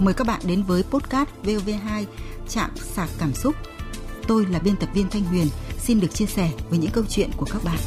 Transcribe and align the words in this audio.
mời 0.00 0.14
các 0.14 0.26
bạn 0.26 0.40
đến 0.46 0.62
với 0.62 0.82
podcast 0.82 1.28
VOV2 1.42 2.04
Trạm 2.48 2.70
sạc 2.76 3.08
cảm 3.18 3.34
xúc. 3.34 3.54
Tôi 4.28 4.46
là 4.46 4.58
biên 4.58 4.76
tập 4.76 4.88
viên 4.94 5.10
Thanh 5.10 5.24
Huyền, 5.24 5.46
xin 5.78 6.00
được 6.00 6.14
chia 6.14 6.26
sẻ 6.26 6.50
với 6.68 6.78
những 6.78 6.90
câu 6.90 7.04
chuyện 7.08 7.30
của 7.36 7.46
các 7.52 7.64
bạn. 7.64 7.78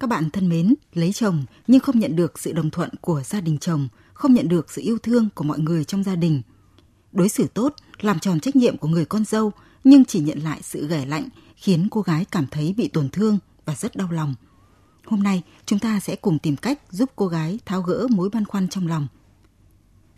Các 0.00 0.06
bạn 0.06 0.30
thân 0.30 0.48
mến, 0.48 0.74
lấy 0.92 1.12
chồng 1.12 1.44
nhưng 1.66 1.80
không 1.80 1.98
nhận 1.98 2.16
được 2.16 2.38
sự 2.38 2.52
đồng 2.52 2.70
thuận 2.70 2.90
của 3.00 3.22
gia 3.24 3.40
đình 3.40 3.58
chồng, 3.58 3.88
không 4.12 4.34
nhận 4.34 4.48
được 4.48 4.70
sự 4.70 4.82
yêu 4.82 4.98
thương 5.02 5.28
của 5.34 5.44
mọi 5.44 5.58
người 5.58 5.84
trong 5.84 6.04
gia 6.04 6.16
đình. 6.16 6.42
Đối 7.12 7.28
xử 7.28 7.46
tốt, 7.54 7.74
làm 8.00 8.18
tròn 8.18 8.40
trách 8.40 8.56
nhiệm 8.56 8.76
của 8.76 8.88
người 8.88 9.04
con 9.04 9.24
dâu 9.24 9.52
nhưng 9.84 10.04
chỉ 10.04 10.20
nhận 10.20 10.38
lại 10.38 10.60
sự 10.62 10.88
ghẻ 10.88 11.06
lạnh 11.06 11.28
khiến 11.56 11.88
cô 11.90 12.00
gái 12.00 12.24
cảm 12.30 12.46
thấy 12.50 12.74
bị 12.76 12.88
tổn 12.88 13.08
thương 13.08 13.38
và 13.70 13.76
rất 13.76 13.96
đau 13.96 14.10
lòng. 14.10 14.34
Hôm 15.06 15.22
nay 15.22 15.42
chúng 15.66 15.78
ta 15.78 16.00
sẽ 16.00 16.16
cùng 16.16 16.38
tìm 16.38 16.56
cách 16.56 16.80
giúp 16.90 17.10
cô 17.16 17.26
gái 17.26 17.58
tháo 17.64 17.82
gỡ 17.82 18.06
mối 18.10 18.30
băn 18.32 18.44
khoăn 18.44 18.68
trong 18.68 18.86
lòng. 18.86 19.06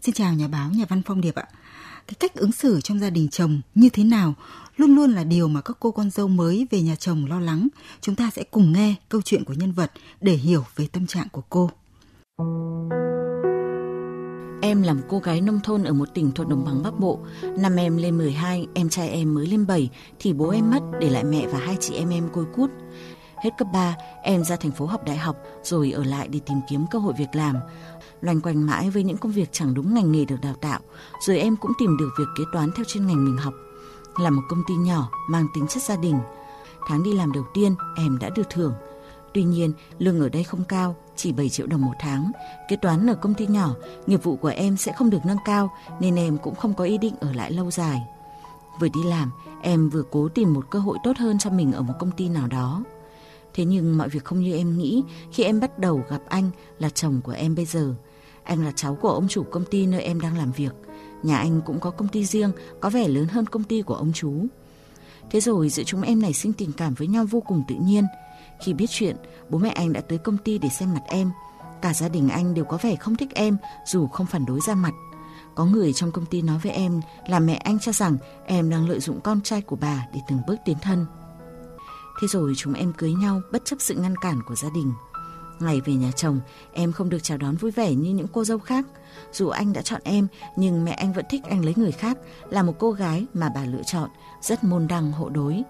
Xin 0.01 0.15
chào 0.15 0.35
nhà 0.35 0.49
báo, 0.49 0.71
nhà 0.71 0.85
văn 0.89 1.03
Phong 1.07 1.21
Điệp 1.21 1.35
ạ. 1.35 1.49
Cái 2.07 2.15
cách 2.15 2.35
ứng 2.35 2.53
xử 2.53 2.81
trong 2.81 3.01
gia 3.01 3.11
đình 3.11 3.29
chồng 3.29 3.61
như 3.75 3.89
thế 3.89 4.05
nào 4.05 4.35
luôn 4.77 4.95
luôn 4.95 5.13
là 5.13 5.25
điều 5.25 5.49
mà 5.49 5.61
các 5.61 5.77
cô 5.81 5.91
con 5.91 6.11
dâu 6.11 6.29
mới 6.29 6.67
về 6.71 6.83
nhà 6.83 6.97
chồng 6.97 7.27
lo 7.27 7.41
lắng. 7.41 7.69
Chúng 8.01 8.15
ta 8.15 8.31
sẽ 8.31 8.45
cùng 8.51 8.73
nghe 8.73 8.95
câu 9.09 9.23
chuyện 9.23 9.45
của 9.45 9.55
nhân 9.55 9.73
vật 9.73 9.93
để 10.21 10.33
hiểu 10.33 10.65
về 10.77 10.87
tâm 10.87 11.07
trạng 11.07 11.29
của 11.33 11.43
cô. 11.49 11.71
Em 14.65 14.83
là 14.83 14.95
một 14.95 15.03
cô 15.09 15.19
gái 15.19 15.41
nông 15.41 15.61
thôn 15.65 15.85
ở 15.85 15.93
một 15.93 16.15
tỉnh 16.15 16.33
thuộc 16.33 16.49
đồng 16.49 16.65
bằng 16.65 16.83
Bắc 16.83 16.99
Bộ. 17.01 17.19
Năm 17.59 17.77
em 17.77 17.97
lên 17.97 18.19
12, 18.19 18.67
em 18.75 18.89
trai 18.89 19.09
em 19.09 19.35
mới 19.35 19.47
lên 19.47 19.67
7 19.67 19.91
thì 20.19 20.33
bố 20.33 20.51
em 20.51 20.71
mất 20.71 20.81
để 21.01 21.11
lại 21.11 21.25
mẹ 21.25 21.47
và 21.47 21.59
hai 21.59 21.77
chị 21.81 21.95
em 21.95 22.09
em 22.11 22.29
côi 22.33 22.45
cút. 22.55 22.71
Hết 23.43 23.51
cấp 23.59 23.69
3, 23.73 23.97
em 24.23 24.45
ra 24.45 24.57
thành 24.57 24.71
phố 24.71 24.87
học 24.87 25.05
đại 25.05 25.17
học 25.17 25.37
rồi 25.63 25.93
ở 25.93 26.05
lại 26.05 26.29
để 26.29 26.41
tìm 26.47 26.59
kiếm 26.69 26.87
cơ 26.91 26.99
hội 26.99 27.15
việc 27.19 27.29
làm. 27.33 27.57
Loanh 28.21 28.41
quanh 28.41 28.67
mãi 28.67 28.91
với 28.91 29.03
những 29.03 29.17
công 29.17 29.33
việc 29.33 29.49
chẳng 29.53 29.75
đúng 29.75 29.95
ngành 29.95 30.13
nghề 30.13 30.25
được 30.25 30.41
đào 30.43 30.55
tạo, 30.61 30.81
rồi 31.27 31.39
em 31.39 31.57
cũng 31.57 31.73
tìm 31.79 31.97
được 31.97 32.09
việc 32.19 32.25
kế 32.39 32.45
toán 32.53 32.71
theo 32.77 32.85
chuyên 32.89 33.07
ngành 33.07 33.25
mình 33.25 33.37
học. 33.37 33.55
Là 34.19 34.31
một 34.31 34.43
công 34.49 34.63
ty 34.69 34.75
nhỏ 34.75 35.11
mang 35.29 35.47
tính 35.55 35.67
chất 35.69 35.83
gia 35.83 35.97
đình. 35.97 36.19
Tháng 36.89 37.03
đi 37.03 37.13
làm 37.13 37.33
đầu 37.33 37.45
tiên, 37.55 37.75
em 37.97 38.19
đã 38.19 38.31
được 38.31 38.51
thưởng. 38.51 38.75
Tuy 39.35 39.43
nhiên, 39.43 39.73
lương 39.99 40.21
ở 40.21 40.29
đây 40.29 40.45
không 40.45 40.65
cao, 40.65 40.97
chỉ 41.17 41.33
7 41.33 41.49
triệu 41.49 41.67
đồng 41.67 41.83
một 41.83 41.95
tháng. 42.01 42.33
Kế 42.69 42.77
toán 42.77 43.11
ở 43.11 43.15
công 43.15 43.35
ty 43.35 43.47
nhỏ, 43.47 43.75
nghiệp 44.07 44.23
vụ 44.23 44.37
của 44.37 44.49
em 44.49 44.77
sẽ 44.77 44.93
không 44.93 45.11
được 45.11 45.25
nâng 45.25 45.39
cao 45.45 45.71
nên 46.01 46.17
em 46.17 46.39
cũng 46.39 46.55
không 46.55 46.75
có 46.75 46.85
ý 46.85 46.99
định 46.99 47.15
ở 47.21 47.33
lại 47.33 47.53
lâu 47.53 47.71
dài. 47.71 48.03
Vừa 48.81 48.89
đi 48.89 49.05
làm, 49.05 49.31
em 49.63 49.91
vừa 49.91 50.03
cố 50.11 50.29
tìm 50.29 50.55
một 50.55 50.71
cơ 50.71 50.79
hội 50.79 50.99
tốt 51.05 51.17
hơn 51.19 51.39
cho 51.39 51.51
mình 51.51 51.73
ở 51.73 51.83
một 51.83 51.95
công 51.99 52.11
ty 52.11 52.29
nào 52.29 52.47
đó. 52.47 52.83
Thế 53.55 53.65
nhưng 53.65 53.99
mọi 53.99 54.09
việc 54.09 54.25
không 54.25 54.41
như 54.41 54.57
em 54.57 54.79
nghĩ 54.79 55.03
khi 55.33 55.43
em 55.43 55.61
bắt 55.61 55.79
đầu 55.79 56.05
gặp 56.11 56.21
anh 56.29 56.51
là 56.79 56.91
chồng 56.91 57.21
của 57.25 57.33
em 57.33 57.55
bây 57.55 57.65
giờ. 57.65 57.95
Anh 58.45 58.65
là 58.65 58.73
cháu 58.77 58.95
của 58.95 59.11
ông 59.11 59.29
chủ 59.29 59.43
công 59.43 59.65
ty 59.65 59.87
nơi 59.87 60.03
em 60.03 60.21
đang 60.21 60.39
làm 60.39 60.53
việc. 60.53 60.73
Nhà 61.23 61.39
anh 61.39 61.61
cũng 61.67 61.81
có 61.81 61.91
công 61.91 62.09
ty 62.09 62.25
riêng, 62.25 62.53
có 62.81 62.91
vẻ 62.91 63.09
lớn 63.09 63.27
hơn 63.29 63.47
công 63.47 63.65
ty 63.65 63.83
của 63.83 63.95
ông 63.95 64.13
chú. 64.15 64.33
Thế 65.31 65.41
rồi 65.41 65.69
giữa 65.69 65.83
chúng 65.83 66.03
em 66.03 66.23
nảy 66.23 66.33
sinh 66.33 66.53
tình 66.53 66.73
cảm 66.73 66.95
với 66.95 67.09
nhau 67.09 67.25
vô 67.31 67.41
cùng 67.41 67.63
tự 67.69 67.75
nhiên. 67.75 68.05
Khi 68.65 68.73
biết 68.73 68.87
chuyện, 68.91 69.17
bố 69.49 69.59
mẹ 69.59 69.71
anh 69.71 69.93
đã 69.93 70.01
tới 70.01 70.19
công 70.19 70.37
ty 70.37 70.59
để 70.59 70.69
xem 70.69 70.95
mặt 70.95 71.03
em. 71.07 71.31
Cả 71.83 71.95
gia 71.95 72.09
đình 72.09 72.29
anh 72.29 72.55
đều 72.55 72.65
có 72.65 72.79
vẻ 72.83 72.97
không 72.97 73.17
thích 73.17 73.35
em 73.35 73.57
dù 73.87 74.07
không 74.07 74.27
phản 74.27 74.47
đối 74.47 74.61
ra 74.61 74.75
mặt. 74.75 74.93
Có 75.55 75.65
người 75.65 75.93
trong 75.93 76.13
công 76.13 76.27
ty 76.27 76.43
nói 76.43 76.59
với 76.63 76.73
em 76.73 77.01
là 77.27 77.39
mẹ 77.39 77.55
anh 77.55 77.79
cho 77.79 77.93
rằng 77.93 78.17
em 78.47 78.71
đang 78.71 78.89
lợi 78.89 79.01
dụng 79.01 79.21
con 79.21 79.41
trai 79.41 79.63
của 79.63 79.77
bà 79.77 80.07
để 80.15 80.21
từng 80.29 80.39
bước 80.47 80.57
tiến 80.65 80.77
thân. 80.83 81.07
Thế 82.21 82.29
rồi 82.29 82.53
chúng 82.57 82.75
em 82.75 82.93
cưới 82.93 83.13
nhau 83.13 83.41
bất 83.53 83.65
chấp 83.65 83.77
sự 83.79 83.95
ngăn 83.95 84.17
cản 84.17 84.43
của 84.47 84.55
gia 84.55 84.71
đình. 84.71 84.93
Ngày 85.61 85.81
về 85.81 85.95
nhà 85.95 86.11
chồng, 86.17 86.41
em 86.73 86.93
không 86.93 87.09
được 87.09 87.23
chào 87.23 87.39
đón 87.39 87.57
vui 87.57 87.71
vẻ 87.71 87.95
như 87.95 88.11
những 88.11 88.27
cô 88.33 88.45
dâu 88.45 88.59
khác. 88.59 88.87
Dù 89.33 89.49
anh 89.49 89.73
đã 89.73 89.83
chọn 89.83 90.01
em, 90.05 90.27
nhưng 90.57 90.85
mẹ 90.85 90.93
anh 90.93 91.13
vẫn 91.13 91.25
thích 91.31 91.43
anh 91.45 91.65
lấy 91.65 91.75
người 91.77 91.93
khác, 91.93 92.19
là 92.51 92.63
một 92.63 92.75
cô 92.79 92.93
gái 92.93 93.27
mà 93.35 93.51
bà 93.55 93.65
lựa 93.65 93.83
chọn, 93.87 94.11
rất 94.43 94.65
môn 94.65 94.89
đăng 94.89 95.13
hộ 95.13 95.29
đối. 95.29 95.63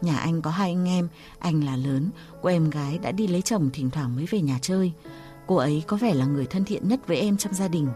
Nhà 0.00 0.16
anh 0.16 0.42
có 0.42 0.50
hai 0.50 0.70
anh 0.70 0.88
em, 0.88 1.08
anh 1.38 1.64
là 1.64 1.76
lớn, 1.76 2.10
cô 2.42 2.48
em 2.48 2.70
gái 2.70 2.98
đã 2.98 3.12
đi 3.12 3.26
lấy 3.26 3.42
chồng 3.42 3.70
thỉnh 3.72 3.90
thoảng 3.90 4.16
mới 4.16 4.26
về 4.30 4.40
nhà 4.40 4.58
chơi. 4.62 4.92
Cô 5.46 5.56
ấy 5.56 5.82
có 5.86 5.96
vẻ 5.96 6.14
là 6.14 6.26
người 6.26 6.46
thân 6.46 6.64
thiện 6.64 6.88
nhất 6.88 7.00
với 7.06 7.16
em 7.16 7.36
trong 7.36 7.54
gia 7.54 7.68
đình. 7.68 7.88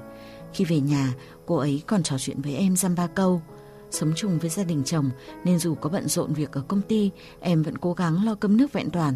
Khi 0.53 0.65
về 0.65 0.81
nhà, 0.81 1.15
cô 1.47 1.57
ấy 1.57 1.83
còn 1.87 2.03
trò 2.03 2.19
chuyện 2.19 2.41
với 2.43 2.55
em 2.57 2.77
dăm 2.77 2.95
ba 2.95 3.07
câu. 3.07 3.43
Sống 3.91 4.13
chung 4.17 4.39
với 4.39 4.51
gia 4.51 4.65
đình 4.65 4.83
chồng 4.85 5.11
nên 5.45 5.59
dù 5.59 5.75
có 5.75 5.91
bận 5.91 6.09
rộn 6.09 6.33
việc 6.33 6.53
ở 6.53 6.61
công 6.69 6.83
ty, 6.83 7.11
em 7.41 7.63
vẫn 7.63 7.79
cố 7.79 7.93
gắng 7.93 8.25
lo 8.25 8.35
cơm 8.35 8.57
nước 8.57 8.73
vẹn 8.73 8.91
toàn. 8.91 9.15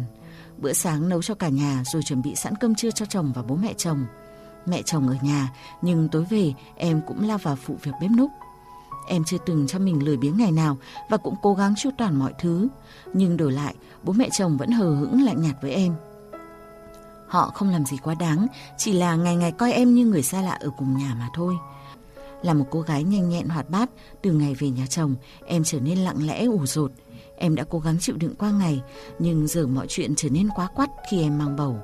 Bữa 0.57 0.73
sáng 0.73 1.09
nấu 1.09 1.21
cho 1.21 1.35
cả 1.35 1.49
nhà 1.49 1.83
rồi 1.93 2.01
chuẩn 2.05 2.21
bị 2.21 2.35
sẵn 2.35 2.55
cơm 2.55 2.75
trưa 2.75 2.91
cho 2.91 3.05
chồng 3.05 3.31
và 3.35 3.43
bố 3.43 3.55
mẹ 3.55 3.73
chồng. 3.73 4.05
Mẹ 4.65 4.81
chồng 4.81 5.07
ở 5.07 5.15
nhà, 5.21 5.53
nhưng 5.81 6.09
tối 6.09 6.25
về 6.29 6.53
em 6.75 7.01
cũng 7.07 7.27
lao 7.27 7.37
vào 7.37 7.55
phụ 7.55 7.77
việc 7.83 7.91
bếp 8.01 8.11
núc. 8.17 8.31
Em 9.07 9.23
chưa 9.23 9.37
từng 9.45 9.67
cho 9.67 9.79
mình 9.79 10.05
lười 10.05 10.17
biếng 10.17 10.37
ngày 10.37 10.51
nào 10.51 10.77
và 11.09 11.17
cũng 11.17 11.35
cố 11.41 11.53
gắng 11.53 11.73
chu 11.77 11.89
toàn 11.97 12.19
mọi 12.19 12.33
thứ. 12.39 12.67
Nhưng 13.13 13.37
đổi 13.37 13.51
lại, 13.51 13.75
bố 14.03 14.13
mẹ 14.13 14.29
chồng 14.31 14.57
vẫn 14.57 14.71
hờ 14.71 14.95
hững 14.95 15.21
lạnh 15.21 15.41
nhạt 15.41 15.55
với 15.61 15.71
em. 15.71 15.95
Họ 17.27 17.51
không 17.53 17.69
làm 17.69 17.85
gì 17.85 17.97
quá 18.03 18.15
đáng, 18.19 18.47
chỉ 18.77 18.93
là 18.93 19.15
ngày 19.15 19.35
ngày 19.35 19.51
coi 19.51 19.71
em 19.73 19.93
như 19.93 20.05
người 20.05 20.23
xa 20.23 20.41
lạ 20.41 20.57
ở 20.59 20.69
cùng 20.77 20.97
nhà 20.97 21.15
mà 21.19 21.29
thôi. 21.33 21.53
Là 22.43 22.53
một 22.53 22.65
cô 22.71 22.81
gái 22.81 23.03
nhanh 23.03 23.29
nhẹn 23.29 23.47
hoạt 23.47 23.69
bát, 23.69 23.89
từ 24.21 24.31
ngày 24.31 24.55
về 24.59 24.69
nhà 24.69 24.85
chồng, 24.89 25.15
em 25.45 25.63
trở 25.63 25.79
nên 25.79 25.97
lặng 25.97 26.27
lẽ 26.27 26.45
ủ 26.45 26.65
rột. 26.65 26.91
Em 27.37 27.55
đã 27.55 27.63
cố 27.69 27.79
gắng 27.79 27.97
chịu 27.99 28.15
đựng 28.17 28.35
qua 28.35 28.51
ngày, 28.51 28.81
nhưng 29.19 29.47
giờ 29.47 29.67
mọi 29.67 29.85
chuyện 29.89 30.13
trở 30.15 30.29
nên 30.29 30.49
quá 30.55 30.67
quắt 30.75 30.89
khi 31.11 31.21
em 31.21 31.37
mang 31.37 31.55
bầu. 31.55 31.77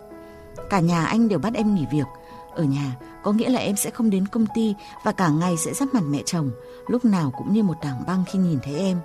Cả 0.70 0.80
nhà 0.80 1.06
anh 1.06 1.28
đều 1.28 1.40
bắt 1.40 1.54
em 1.54 1.76
nghỉ 1.76 1.86
việc. 1.92 2.08
Ở 2.56 2.64
nhà 2.64 2.96
có 3.24 3.32
nghĩa 3.32 3.50
là 3.50 3.60
em 3.60 3.76
sẽ 3.76 3.90
không 3.90 4.10
đến 4.10 4.28
công 4.28 4.46
ty 4.56 4.74
và 5.04 5.12
cả 5.12 5.30
ngày 5.30 5.58
sẽ 5.58 5.74
giáp 5.74 5.94
mặt 5.94 6.04
mẹ 6.08 6.22
chồng, 6.26 6.52
lúc 6.88 7.06
nào 7.06 7.32
cũng 7.38 7.54
như 7.54 7.64
một 7.64 7.76
tảng 7.82 8.04
băng 8.08 8.24
khi 8.32 8.40
nhìn 8.40 8.60
thấy 8.64 8.76
em. 8.76 8.98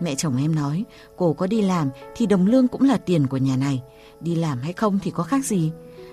Mẹ 0.00 0.14
chồng 0.14 0.36
em 0.36 0.54
nói, 0.54 0.84
cô 1.16 1.32
có 1.32 1.46
đi 1.46 1.62
làm 1.62 1.90
thì 2.16 2.26
đồng 2.26 2.46
lương 2.46 2.68
cũng 2.68 2.82
là 2.82 2.96
tiền 2.96 3.26
của 3.26 3.36
nhà 3.36 3.56
này. 3.56 3.82
Đi 4.20 4.34
làm 4.34 4.58
hay 4.58 4.72
không 4.72 4.98
thì 5.02 5.10
có 5.10 5.22
khác 5.22 5.44
gì. 5.44 5.72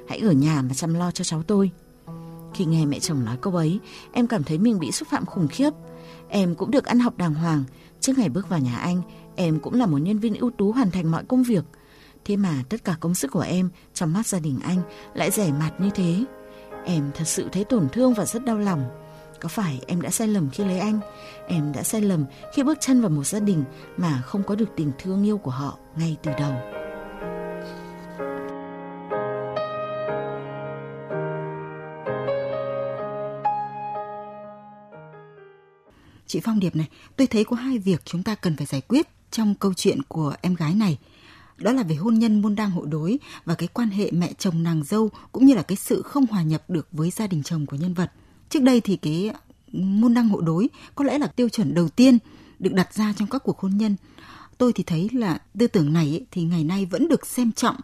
Hãy 0.10 0.20
ở 0.20 0.32
nhà 0.32 0.62
mà 0.62 0.74
chăm 0.74 0.94
lo 0.94 1.12
cho 1.12 1.24
cháu 1.24 1.44
tôi. 1.44 1.72
Khi 2.54 2.66
nghe 2.66 2.86
mẹ 2.86 3.00
chồng 3.00 3.26
nói 3.26 3.38
câu 3.42 3.56
ấy, 3.56 3.80
em 4.12 4.28
cảm 4.28 4.44
thấy 4.44 4.58
mình 4.58 4.80
bị 4.80 4.92
xúc 4.92 5.08
phạm 5.08 5.26
khủng 5.26 5.48
khiếp. 5.48 5.70
Em 6.30 6.56
cũng 6.56 6.72
được 6.72 6.86
ăn 6.86 7.00
học 7.00 7.18
đàng 7.18 7.34
hoàng. 7.34 7.64
Trước 8.00 8.18
ngày 8.18 8.30
bước 8.30 8.50
vào 8.50 8.60
nhà 8.60 8.78
anh, 8.78 9.02
em 9.36 9.60
cũng 9.60 9.74
là 9.74 9.86
một 9.86 9.98
nhân 9.98 10.20
viên 10.20 10.36
ưu 10.36 10.52
tú 10.52 10.72
hoàn 10.72 10.92
thành 10.92 11.12
mọi 11.12 11.24
công 11.28 11.44
việc. 11.44 11.64
Thế 12.26 12.38
mà 12.38 12.64
tất 12.70 12.84
cả 12.84 12.96
công 13.00 13.16
sức 13.16 13.32
của 13.32 13.40
em 13.40 13.70
trong 13.94 14.14
mắt 14.14 14.28
gia 14.28 14.40
đình 14.40 14.60
anh 14.64 14.82
lại 15.14 15.32
rẻ 15.32 15.52
mạt 15.60 15.82
như 15.82 15.90
thế. 15.96 16.24
Em 16.86 17.12
thật 17.16 17.26
sự 17.28 17.50
thấy 17.52 17.64
tổn 17.64 17.90
thương 17.90 18.14
và 18.14 18.26
rất 18.26 18.46
đau 18.46 18.58
lòng. 18.58 18.90
Có 19.40 19.50
phải 19.50 19.82
em 19.88 20.02
đã 20.02 20.10
sai 20.10 20.28
lầm 20.28 20.50
khi 20.50 20.64
lấy 20.64 20.80
anh? 20.80 21.00
Em 21.48 21.72
đã 21.74 21.84
sai 21.84 22.02
lầm 22.02 22.26
khi 22.54 22.64
bước 22.64 22.78
chân 22.82 23.02
vào 23.02 23.10
một 23.10 23.24
gia 23.24 23.40
đình 23.40 23.64
mà 23.98 24.22
không 24.22 24.44
có 24.44 24.56
được 24.56 24.70
tình 24.76 24.92
thương 25.00 25.24
yêu 25.24 25.38
của 25.38 25.52
họ 25.52 25.78
ngay 25.96 26.18
từ 26.24 26.32
đầu. 26.40 26.81
Chị 36.32 36.40
Phong 36.40 36.60
Điệp 36.60 36.76
này, 36.76 36.88
tôi 37.18 37.28
thấy 37.28 37.44
có 37.44 37.56
hai 37.56 37.80
việc 37.80 38.02
chúng 38.06 38.24
ta 38.24 38.36
cần 38.36 38.56
phải 38.56 38.66
giải 38.66 38.82
quyết 38.82 39.08
trong 39.32 39.56
câu 39.56 39.74
chuyện 39.74 40.04
của 40.04 40.36
em 40.42 40.56
gái 40.56 40.76
này. 40.76 40.98
Đó 41.58 41.72
là 41.72 41.84
về 41.84 41.96
hôn 41.96 42.14
nhân 42.14 42.42
môn 42.42 42.56
đăng 42.56 42.72
hộ 42.72 42.86
đối 42.86 43.20
và 43.46 43.56
cái 43.56 43.68
quan 43.68 43.90
hệ 43.90 44.12
mẹ 44.12 44.34
chồng 44.38 44.64
nàng 44.64 44.84
dâu 44.84 45.10
cũng 45.32 45.46
như 45.46 45.54
là 45.54 45.62
cái 45.62 45.76
sự 45.76 46.02
không 46.02 46.26
hòa 46.26 46.44
nhập 46.44 46.64
được 46.68 46.88
với 46.92 47.10
gia 47.10 47.28
đình 47.28 47.44
chồng 47.44 47.66
của 47.66 47.76
nhân 47.76 47.94
vật. 47.94 48.12
Trước 48.50 48.64
đây 48.64 48.82
thì 48.82 48.98
cái 48.98 49.32
môn 49.72 50.14
đăng 50.14 50.30
hộ 50.30 50.42
đối 50.42 50.70
có 50.96 51.06
lẽ 51.06 51.18
là 51.18 51.28
tiêu 51.28 51.50
chuẩn 51.50 51.74
đầu 51.74 51.90
tiên 51.90 52.18
được 52.60 52.74
đặt 52.74 52.94
ra 52.94 53.14
trong 53.18 53.30
các 53.30 53.44
cuộc 53.44 53.60
hôn 53.60 53.78
nhân. 53.78 53.96
Tôi 54.58 54.74
thì 54.74 54.84
thấy 54.84 55.10
là 55.14 55.42
tư 55.60 55.68
tưởng 55.68 55.94
này 55.94 56.26
thì 56.32 56.44
ngày 56.44 56.64
nay 56.64 56.86
vẫn 56.86 57.08
được 57.08 57.28
xem 57.28 57.52
trọng 57.52 57.76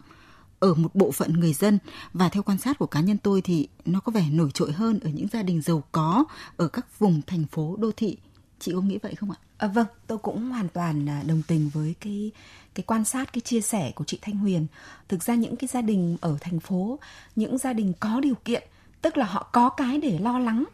ở 0.60 0.74
một 0.74 0.94
bộ 0.94 1.10
phận 1.10 1.32
người 1.32 1.52
dân 1.52 1.78
và 2.12 2.28
theo 2.28 2.42
quan 2.42 2.58
sát 2.58 2.78
của 2.78 2.86
cá 2.86 3.00
nhân 3.00 3.18
tôi 3.18 3.42
thì 3.42 3.68
nó 3.84 4.00
có 4.00 4.12
vẻ 4.12 4.26
nổi 4.30 4.50
trội 4.54 4.72
hơn 4.72 5.00
ở 5.00 5.10
những 5.10 5.28
gia 5.32 5.42
đình 5.42 5.62
giàu 5.62 5.82
có 5.92 6.24
ở 6.56 6.68
các 6.68 6.98
vùng 6.98 7.22
thành 7.26 7.44
phố 7.52 7.76
đô 7.78 7.90
thị 7.96 8.16
chị 8.58 8.72
có 8.74 8.80
nghĩ 8.80 8.98
vậy 9.02 9.14
không 9.14 9.30
ạ? 9.30 9.36
À, 9.58 9.68
vâng, 9.68 9.86
tôi 10.06 10.18
cũng 10.18 10.50
hoàn 10.50 10.68
toàn 10.68 11.08
à, 11.08 11.22
đồng 11.26 11.42
tình 11.46 11.70
với 11.74 11.94
cái 12.00 12.30
cái 12.74 12.84
quan 12.86 13.04
sát 13.04 13.32
cái 13.32 13.40
chia 13.40 13.60
sẻ 13.60 13.92
của 13.94 14.04
chị 14.04 14.18
Thanh 14.22 14.36
Huyền. 14.36 14.66
Thực 15.08 15.22
ra 15.22 15.34
những 15.34 15.56
cái 15.56 15.68
gia 15.68 15.80
đình 15.80 16.16
ở 16.20 16.36
thành 16.40 16.60
phố, 16.60 16.98
những 17.36 17.58
gia 17.58 17.72
đình 17.72 17.92
có 18.00 18.20
điều 18.20 18.34
kiện, 18.34 18.62
tức 19.02 19.16
là 19.16 19.24
họ 19.24 19.48
có 19.52 19.68
cái 19.68 19.98
để 19.98 20.18
lo 20.18 20.38
lắng 20.38 20.64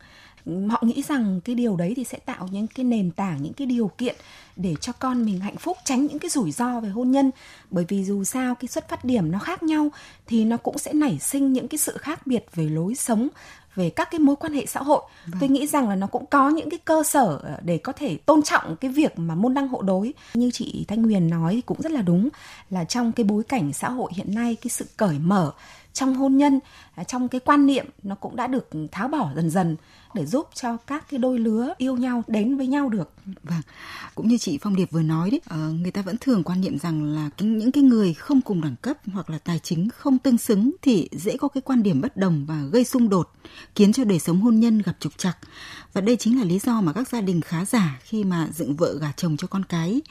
họ 0.70 0.82
nghĩ 0.82 1.02
rằng 1.08 1.40
cái 1.44 1.54
điều 1.54 1.76
đấy 1.76 1.92
thì 1.96 2.04
sẽ 2.04 2.18
tạo 2.18 2.48
những 2.52 2.66
cái 2.66 2.84
nền 2.84 3.10
tảng 3.10 3.42
những 3.42 3.52
cái 3.52 3.66
điều 3.66 3.90
kiện 3.98 4.16
để 4.56 4.74
cho 4.80 4.92
con 4.92 5.24
mình 5.24 5.40
hạnh 5.40 5.56
phúc 5.56 5.76
tránh 5.84 6.06
những 6.06 6.18
cái 6.18 6.30
rủi 6.30 6.50
ro 6.52 6.80
về 6.80 6.88
hôn 6.88 7.10
nhân 7.10 7.30
bởi 7.70 7.84
vì 7.88 8.04
dù 8.04 8.24
sao 8.24 8.54
cái 8.54 8.68
xuất 8.68 8.88
phát 8.88 9.04
điểm 9.04 9.30
nó 9.30 9.38
khác 9.38 9.62
nhau 9.62 9.88
thì 10.26 10.44
nó 10.44 10.56
cũng 10.56 10.78
sẽ 10.78 10.92
nảy 10.92 11.18
sinh 11.18 11.52
những 11.52 11.68
cái 11.68 11.78
sự 11.78 11.96
khác 11.98 12.26
biệt 12.26 12.46
về 12.54 12.68
lối 12.68 12.94
sống 12.94 13.28
về 13.74 13.90
các 13.90 14.10
cái 14.10 14.18
mối 14.18 14.36
quan 14.36 14.52
hệ 14.52 14.66
xã 14.66 14.82
hội 14.82 15.02
vâng. 15.26 15.40
tôi 15.40 15.48
nghĩ 15.48 15.66
rằng 15.66 15.88
là 15.88 15.94
nó 15.94 16.06
cũng 16.06 16.26
có 16.26 16.48
những 16.50 16.70
cái 16.70 16.78
cơ 16.84 17.02
sở 17.02 17.38
ờ, 17.42 17.56
để 17.62 17.78
có 17.78 17.92
thể 17.92 18.16
tôn 18.16 18.42
trọng 18.42 18.76
cái 18.76 18.90
việc 18.90 19.18
mà 19.18 19.34
môn 19.34 19.54
đăng 19.54 19.68
hộ 19.68 19.82
đối 19.82 20.14
như 20.34 20.50
chị 20.50 20.84
thanh 20.88 21.02
huyền 21.02 21.30
nói 21.30 21.62
cũng 21.66 21.82
rất 21.82 21.92
là 21.92 22.02
đúng 22.02 22.28
là 22.70 22.84
trong 22.84 23.12
cái 23.12 23.24
bối 23.24 23.42
cảnh 23.42 23.72
xã 23.72 23.90
hội 23.90 24.12
hiện 24.14 24.34
nay 24.34 24.56
cái 24.62 24.68
sự 24.68 24.84
cởi 24.96 25.18
mở 25.18 25.52
trong 25.94 26.14
hôn 26.14 26.36
nhân 26.36 26.60
à, 26.94 27.04
trong 27.04 27.28
cái 27.28 27.40
quan 27.44 27.66
niệm 27.66 27.86
nó 28.02 28.14
cũng 28.14 28.36
đã 28.36 28.46
được 28.46 28.68
tháo 28.92 29.08
bỏ 29.08 29.30
dần 29.36 29.50
dần 29.50 29.76
để 30.14 30.26
giúp 30.26 30.48
cho 30.54 30.76
các 30.76 31.10
cái 31.10 31.18
đôi 31.18 31.38
lứa 31.38 31.74
yêu 31.78 31.96
nhau 31.96 32.22
đến 32.26 32.56
với 32.56 32.66
nhau 32.66 32.88
được. 32.88 33.12
Vâng, 33.42 33.60
cũng 34.14 34.28
như 34.28 34.38
chị 34.38 34.58
Phong 34.62 34.76
Điệp 34.76 34.90
vừa 34.90 35.02
nói 35.02 35.30
đấy, 35.30 35.40
ờ, 35.46 35.70
người 35.70 35.90
ta 35.90 36.02
vẫn 36.02 36.16
thường 36.20 36.42
quan 36.44 36.60
niệm 36.60 36.78
rằng 36.78 37.04
là 37.04 37.30
những 37.38 37.72
cái 37.72 37.82
người 37.82 38.14
không 38.14 38.40
cùng 38.40 38.60
đẳng 38.60 38.76
cấp 38.82 38.96
hoặc 39.12 39.30
là 39.30 39.38
tài 39.38 39.58
chính 39.58 39.88
không 39.90 40.18
tương 40.18 40.38
xứng 40.38 40.72
thì 40.82 41.08
dễ 41.12 41.36
có 41.36 41.48
cái 41.48 41.60
quan 41.60 41.82
điểm 41.82 42.00
bất 42.00 42.16
đồng 42.16 42.46
và 42.46 42.62
gây 42.72 42.84
xung 42.84 43.08
đột, 43.08 43.30
khiến 43.74 43.92
cho 43.92 44.04
đời 44.04 44.18
sống 44.18 44.40
hôn 44.40 44.60
nhân 44.60 44.82
gặp 44.82 44.96
trục 45.00 45.18
trặc. 45.18 45.38
Và 45.92 46.00
đây 46.00 46.16
chính 46.16 46.38
là 46.38 46.44
lý 46.44 46.58
do 46.58 46.80
mà 46.80 46.92
các 46.92 47.08
gia 47.08 47.20
đình 47.20 47.40
khá 47.40 47.64
giả 47.64 48.00
khi 48.02 48.24
mà 48.24 48.48
dựng 48.54 48.76
vợ 48.76 48.98
gả 49.00 49.12
chồng 49.16 49.36
cho 49.36 49.46
con 49.46 49.64
cái 49.64 50.02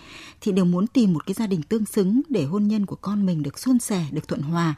thì 0.41 0.51
đều 0.51 0.65
muốn 0.65 0.87
tìm 0.87 1.13
một 1.13 1.25
cái 1.25 1.33
gia 1.33 1.47
đình 1.47 1.61
tương 1.61 1.85
xứng 1.85 2.21
để 2.29 2.43
hôn 2.43 2.67
nhân 2.67 2.85
của 2.85 2.95
con 2.95 3.25
mình 3.25 3.43
được 3.43 3.59
suôn 3.59 3.79
sẻ, 3.79 4.05
được 4.11 4.27
thuận 4.27 4.41
hòa. 4.41 4.75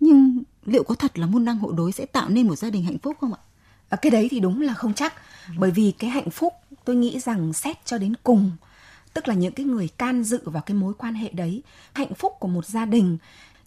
Nhưng 0.00 0.42
liệu 0.64 0.84
có 0.84 0.94
thật 0.94 1.18
là 1.18 1.26
môn 1.26 1.44
đăng 1.44 1.58
hộ 1.58 1.72
đối 1.72 1.92
sẽ 1.92 2.06
tạo 2.06 2.28
nên 2.28 2.48
một 2.48 2.56
gia 2.56 2.70
đình 2.70 2.84
hạnh 2.84 2.98
phúc 2.98 3.16
không 3.20 3.34
ạ? 3.34 3.40
À, 3.88 3.96
cái 3.96 4.10
đấy 4.10 4.28
thì 4.30 4.40
đúng 4.40 4.60
là 4.60 4.74
không 4.74 4.94
chắc 4.94 5.14
ừ. 5.48 5.54
bởi 5.58 5.70
vì 5.70 5.92
cái 5.98 6.10
hạnh 6.10 6.30
phúc 6.30 6.52
tôi 6.84 6.96
nghĩ 6.96 7.20
rằng 7.20 7.52
xét 7.52 7.76
cho 7.84 7.98
đến 7.98 8.14
cùng 8.22 8.50
tức 9.14 9.28
là 9.28 9.34
những 9.34 9.52
cái 9.52 9.66
người 9.66 9.88
can 9.88 10.24
dự 10.24 10.40
vào 10.44 10.62
cái 10.66 10.74
mối 10.74 10.94
quan 10.98 11.14
hệ 11.14 11.28
đấy 11.28 11.62
hạnh 11.92 12.14
phúc 12.14 12.32
của 12.38 12.48
một 12.48 12.66
gia 12.66 12.84
đình 12.84 13.18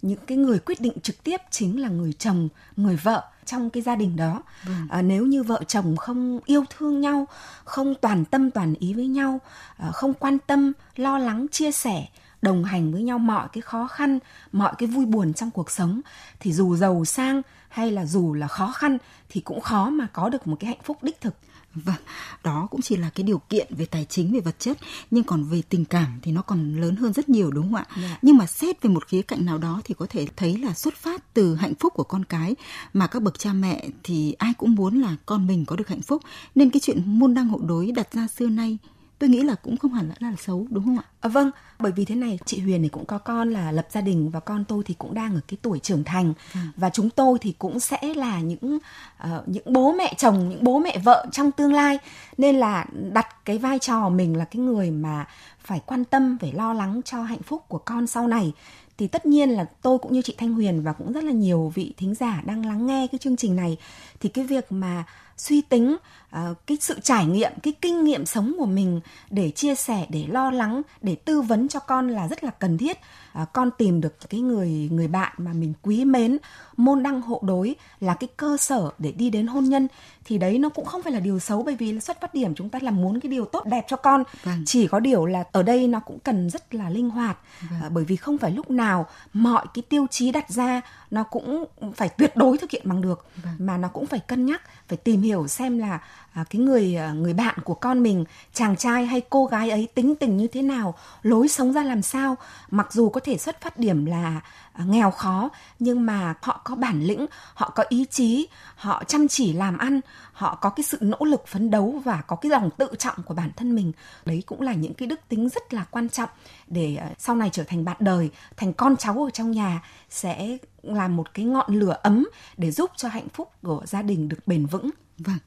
những 0.02 0.20
cái 0.28 0.38
người 0.38 0.60
quyết 0.60 0.82
định 0.82 0.94
trực 1.04 1.24
tiếp 1.24 1.42
chính 1.52 1.82
là 1.82 1.90
người 1.90 2.14
chồng 2.14 2.50
người 2.78 2.96
vợ 2.96 3.24
trong 3.46 3.70
cái 3.70 3.84
gia 3.84 3.96
đình 3.96 4.16
đó 4.16 4.44
ừ. 4.66 4.72
à, 4.90 5.02
nếu 5.02 5.26
như 5.26 5.44
vợ 5.44 5.62
chồng 5.68 5.98
không 5.98 6.40
yêu 6.46 6.64
thương 6.78 7.02
nhau 7.02 7.28
không 7.64 7.96
toàn 8.02 8.26
tâm 8.26 8.52
toàn 8.52 8.74
ý 8.80 8.94
với 8.94 9.08
nhau 9.08 9.40
à, 9.78 9.92
không 9.92 10.14
quan 10.14 10.38
tâm 10.48 10.74
lo 10.96 11.18
lắng 11.18 11.48
chia 11.52 11.72
sẻ 11.72 12.08
đồng 12.42 12.64
hành 12.64 12.92
với 12.92 13.02
nhau 13.02 13.20
mọi 13.20 13.48
cái 13.54 13.62
khó 13.62 13.88
khăn 13.88 14.20
mọi 14.52 14.74
cái 14.78 14.88
vui 14.88 15.06
buồn 15.06 15.34
trong 15.34 15.52
cuộc 15.52 15.72
sống 15.72 16.02
thì 16.40 16.54
dù 16.54 16.76
giàu 16.76 17.06
sang 17.06 17.42
hay 17.70 17.92
là 17.92 18.06
dù 18.06 18.34
là 18.34 18.48
khó 18.48 18.72
khăn 18.72 18.98
thì 19.30 19.42
cũng 19.42 19.62
khó 19.62 19.90
mà 19.90 20.08
có 20.14 20.30
được 20.30 20.48
một 20.48 20.58
cái 20.60 20.68
hạnh 20.68 20.84
phúc 20.84 20.98
đích 21.02 21.22
thực 21.22 21.34
Vâng, 21.76 21.96
đó 22.44 22.68
cũng 22.72 22.82
chỉ 22.82 22.96
là 22.96 23.10
cái 23.16 23.24
điều 23.24 23.42
kiện 23.50 23.68
về 23.76 23.86
tài 23.86 24.06
chính, 24.10 24.34
về 24.34 24.40
vật 24.40 24.56
chất, 24.60 24.78
nhưng 25.12 25.24
còn 25.24 25.44
về 25.44 25.62
tình 25.70 25.86
cảm 25.86 26.20
thì 26.22 26.32
nó 26.32 26.42
còn 26.42 26.82
lớn 26.82 26.96
hơn 26.96 27.14
rất 27.14 27.30
nhiều 27.30 27.52
đúng 27.52 27.64
không 27.64 27.76
ạ? 27.76 27.86
Yeah. 27.90 28.10
Dạ. 28.10 28.18
Nhưng 28.22 28.38
mà 28.38 28.46
xét 28.46 28.82
về 28.82 28.90
một 28.90 29.08
khía 29.08 29.22
cạnh 29.22 29.46
nào 29.46 29.58
đó 29.58 29.82
thì 29.84 29.94
có 29.94 30.06
thể 30.10 30.28
thấy 30.36 30.58
là 30.58 30.74
xuất 30.74 30.96
phát 30.96 31.34
từ 31.34 31.56
hạnh 31.56 31.74
phúc 31.76 31.94
của 31.96 32.04
con 32.04 32.26
cái 32.26 32.56
mà 32.94 33.08
các 33.08 33.24
bậc 33.24 33.40
cha 33.40 33.54
mẹ 33.54 33.88
thì 34.04 34.36
ai 34.38 34.54
cũng 34.58 34.76
muốn 34.76 35.02
là 35.02 35.16
con 35.26 35.48
mình 35.48 35.66
có 35.66 35.76
được 35.76 35.88
hạnh 35.88 36.02
phúc, 36.02 36.22
nên 36.56 36.70
cái 36.70 36.80
chuyện 36.80 37.02
môn 37.06 37.34
đăng 37.34 37.48
hộ 37.48 37.60
đối 37.60 37.92
đặt 37.92 38.14
ra 38.14 38.28
xưa 38.28 38.48
nay 38.48 38.78
tôi 39.20 39.30
nghĩ 39.30 39.42
là 39.42 39.56
cũng 39.56 39.78
không 39.78 39.94
hẳn 39.94 40.10
là, 40.10 40.16
là 40.20 40.36
xấu 40.38 40.68
đúng 40.70 40.86
không 40.86 40.98
ạ? 40.98 41.04
À, 41.20 41.30
vâng, 41.30 41.52
bởi 41.80 41.92
vì 41.92 42.06
thế 42.06 42.16
này 42.16 42.40
chị 42.46 42.60
Huyền 42.60 42.84
thì 42.84 42.90
cũng 42.90 43.06
có 43.06 43.18
con 43.18 43.50
là 43.52 43.72
lập 43.72 43.88
gia 43.92 44.02
đình 44.02 44.30
và 44.30 44.40
con 44.40 44.64
tôi 44.66 44.84
thì 44.86 44.94
cũng 44.94 45.14
đang 45.14 45.36
ở 45.36 45.40
cái 45.48 45.58
tuổi 45.62 45.80
trưởng 45.80 46.04
thành 46.04 46.34
ừ. 46.54 46.60
và 46.78 46.90
chúng 46.90 47.10
tôi 47.10 47.38
thì 47.42 47.54
cũng 47.60 47.80
sẽ 47.80 48.00
là 48.16 48.40
những 48.40 48.80
uh, 49.24 49.48
những 49.48 49.74
bố 49.74 49.92
mẹ 49.92 50.14
chồng, 50.18 50.50
những 50.50 50.64
bố 50.64 50.80
mẹ 50.80 50.98
vợ 50.98 51.26
trong 51.32 51.52
tương 51.52 51.74
lai 51.74 52.00
nên 52.38 52.56
là 52.56 52.86
đặt 53.14 53.46
cái 53.46 53.58
vai 53.58 53.80
trò 53.80 54.10
mình 54.10 54.38
là 54.38 54.46
cái 54.46 54.62
người 54.62 54.92
mà 54.92 55.28
phải 55.64 55.82
quan 55.86 56.06
tâm 56.06 56.38
phải 56.42 56.52
lo 56.52 56.74
lắng 56.74 57.02
cho 57.06 57.24
hạnh 57.24 57.42
phúc 57.42 57.66
của 57.68 57.78
con 57.78 58.08
sau 58.08 58.28
này 58.28 58.54
thì 58.98 59.08
tất 59.08 59.26
nhiên 59.26 59.50
là 59.50 59.66
tôi 59.82 59.98
cũng 59.98 60.14
như 60.14 60.22
chị 60.22 60.36
Thanh 60.38 60.54
Huyền 60.54 60.84
và 60.84 60.94
cũng 60.94 61.14
rất 61.14 61.24
là 61.24 61.32
nhiều 61.32 61.72
vị 61.76 61.94
thính 61.98 62.16
giả 62.16 62.42
đang 62.46 62.66
lắng 62.66 62.86
nghe 62.86 63.08
cái 63.12 63.20
chương 63.20 63.38
trình 63.38 63.56
này 63.56 63.78
thì 64.20 64.30
cái 64.30 64.46
việc 64.46 64.72
mà 64.72 65.04
suy 65.40 65.62
tính 65.62 65.98
uh, 66.36 66.58
cái 66.68 66.78
sự 66.82 67.00
trải 67.04 67.26
nghiệm 67.26 67.52
cái 67.64 67.74
kinh 67.82 68.04
nghiệm 68.04 68.26
sống 68.26 68.56
của 68.58 68.66
mình 68.66 69.02
để 69.30 69.52
chia 69.52 69.76
sẻ 69.76 70.06
để 70.10 70.26
lo 70.28 70.52
lắng 70.52 70.82
để 71.02 71.16
tư 71.16 71.42
vấn 71.42 71.68
cho 71.68 71.80
con 71.80 72.10
là 72.10 72.28
rất 72.28 72.44
là 72.44 72.52
cần 72.52 72.78
thiết 72.78 72.98
uh, 73.42 73.54
con 73.54 73.70
tìm 73.78 74.02
được 74.02 74.30
cái 74.30 74.42
người 74.42 74.90
người 74.92 75.08
bạn 75.08 75.34
mà 75.38 75.54
mình 75.54 75.74
quý 75.82 76.06
mến 76.06 76.38
môn 76.78 77.04
đăng 77.04 77.22
hộ 77.22 77.40
đối 77.46 77.76
là 78.00 78.14
cái 78.14 78.28
cơ 78.38 78.58
sở 78.58 78.90
để 78.98 79.12
đi 79.12 79.30
đến 79.30 79.48
hôn 79.48 79.64
nhân 79.64 79.88
thì 80.26 80.38
đấy 80.38 80.58
nó 80.58 80.70
cũng 80.70 80.86
không 80.86 81.04
phải 81.04 81.14
là 81.14 81.20
điều 81.20 81.40
xấu 81.40 81.64
bởi 81.64 81.76
vì 81.76 82.00
xuất 82.00 82.22
phát 82.22 82.34
điểm 82.34 82.56
chúng 82.56 82.70
ta 82.70 82.80
là 82.82 82.92
muốn 82.92 83.20
cái 83.20 83.32
điều 83.32 83.46
tốt 83.46 83.66
đẹp 83.66 83.86
cho 83.88 83.98
con 83.98 84.24
vâng. 84.44 84.64
chỉ 84.66 84.88
có 84.88 85.00
điều 85.00 85.26
là 85.26 85.44
ở 85.52 85.64
đây 85.64 85.88
nó 85.88 86.00
cũng 86.00 86.20
cần 86.20 86.50
rất 86.50 86.76
là 86.76 86.90
linh 86.90 87.10
hoạt 87.10 87.38
vâng. 87.70 87.80
uh, 87.86 87.92
bởi 87.92 88.06
vì 88.06 88.16
không 88.16 88.38
phải 88.38 88.52
lúc 88.52 88.72
nào 88.72 89.06
mọi 89.34 89.66
cái 89.74 89.82
tiêu 89.90 90.06
chí 90.12 90.32
đặt 90.32 90.50
ra 90.50 90.82
nó 91.12 91.24
cũng 91.24 91.66
phải 91.96 92.10
tuyệt 92.10 92.36
đối 92.36 92.58
thực 92.58 92.72
hiện 92.72 92.82
bằng 92.86 93.02
được 93.02 93.26
vâng. 93.44 93.54
mà 93.60 93.78
nó 93.78 93.88
cũng 93.88 94.06
phải 94.06 94.20
cân 94.20 94.46
nhắc 94.46 94.62
phải 94.88 94.98
tìm 94.98 95.22
hiểu 95.22 95.48
xem 95.48 95.80
là 95.80 96.00
à, 96.34 96.44
cái 96.50 96.62
người 96.62 96.96
à, 96.96 97.14
người 97.14 97.34
bạn 97.34 97.56
của 97.64 97.74
con 97.74 98.04
mình 98.04 98.26
chàng 98.54 98.76
trai 98.76 99.06
hay 99.06 99.22
cô 99.30 99.46
gái 99.46 99.70
ấy 99.70 99.88
tính 99.96 100.16
tình 100.16 100.38
như 100.38 100.48
thế 100.48 100.62
nào 100.62 100.96
lối 101.24 101.48
sống 101.48 101.74
ra 101.74 101.84
làm 101.84 102.02
sao. 102.02 102.38
Mặc 102.72 102.94
dù 102.94 103.10
có 103.10 103.20
thể 103.24 103.38
xuất 103.38 103.62
phát 103.62 103.80
điểm 103.80 104.06
là 104.06 104.42
à, 104.74 104.86
nghèo 104.88 105.12
khó 105.12 105.50
nhưng 105.80 106.06
mà 106.06 106.34
họ 106.42 106.62
có 106.64 106.76
bản 106.76 107.04
lĩnh 107.04 107.26
họ 107.54 107.70
có 107.76 107.84
ý 107.90 108.06
chí 108.10 108.48
họ 108.76 109.04
chăm 109.08 109.28
chỉ 109.28 109.54
làm 109.54 109.78
ăn 109.78 110.00
họ 110.34 110.56
có 110.62 110.70
cái 110.70 110.84
sự 110.84 110.98
nỗ 111.02 111.18
lực 111.20 111.48
phấn 111.48 111.72
đấu 111.72 112.02
và 112.06 112.22
có 112.22 112.36
cái 112.36 112.50
lòng 112.50 112.70
tự 112.78 112.88
trọng 113.00 113.24
của 113.26 113.34
bản 113.34 113.52
thân 113.56 113.76
mình. 113.76 113.92
Đấy 114.26 114.44
cũng 114.46 114.62
là 114.62 114.74
những 114.74 114.94
cái 114.94 115.08
đức 115.08 115.20
tính 115.30 115.50
rất 115.50 115.74
là 115.74 115.86
quan 115.92 116.10
trọng 116.10 116.30
để 116.68 116.96
à, 116.96 117.10
sau 117.18 117.36
này 117.36 117.50
trở 117.54 117.64
thành 117.64 117.86
bạn 117.86 117.98
đời 118.00 118.30
thành 118.58 118.74
con 118.74 118.98
cháu 118.98 119.24
ở 119.24 119.30
trong 119.30 119.52
nhà 119.52 119.82
sẽ 120.10 120.58
là 120.84 121.08
một 121.08 121.34
cái 121.34 121.46
ngọn 121.46 121.80
lửa 121.80 121.98
ấm 122.04 122.28
để 122.58 122.72
giúp 122.72 122.92
cho 122.96 123.10
hạnh 123.10 123.30
phúc 123.34 123.52
của 123.64 123.82
gia 123.86 124.02
đình 124.02 124.30
được 124.30 124.48
bền 124.48 124.66
vững. 124.66 124.90
Vâng 125.18 125.38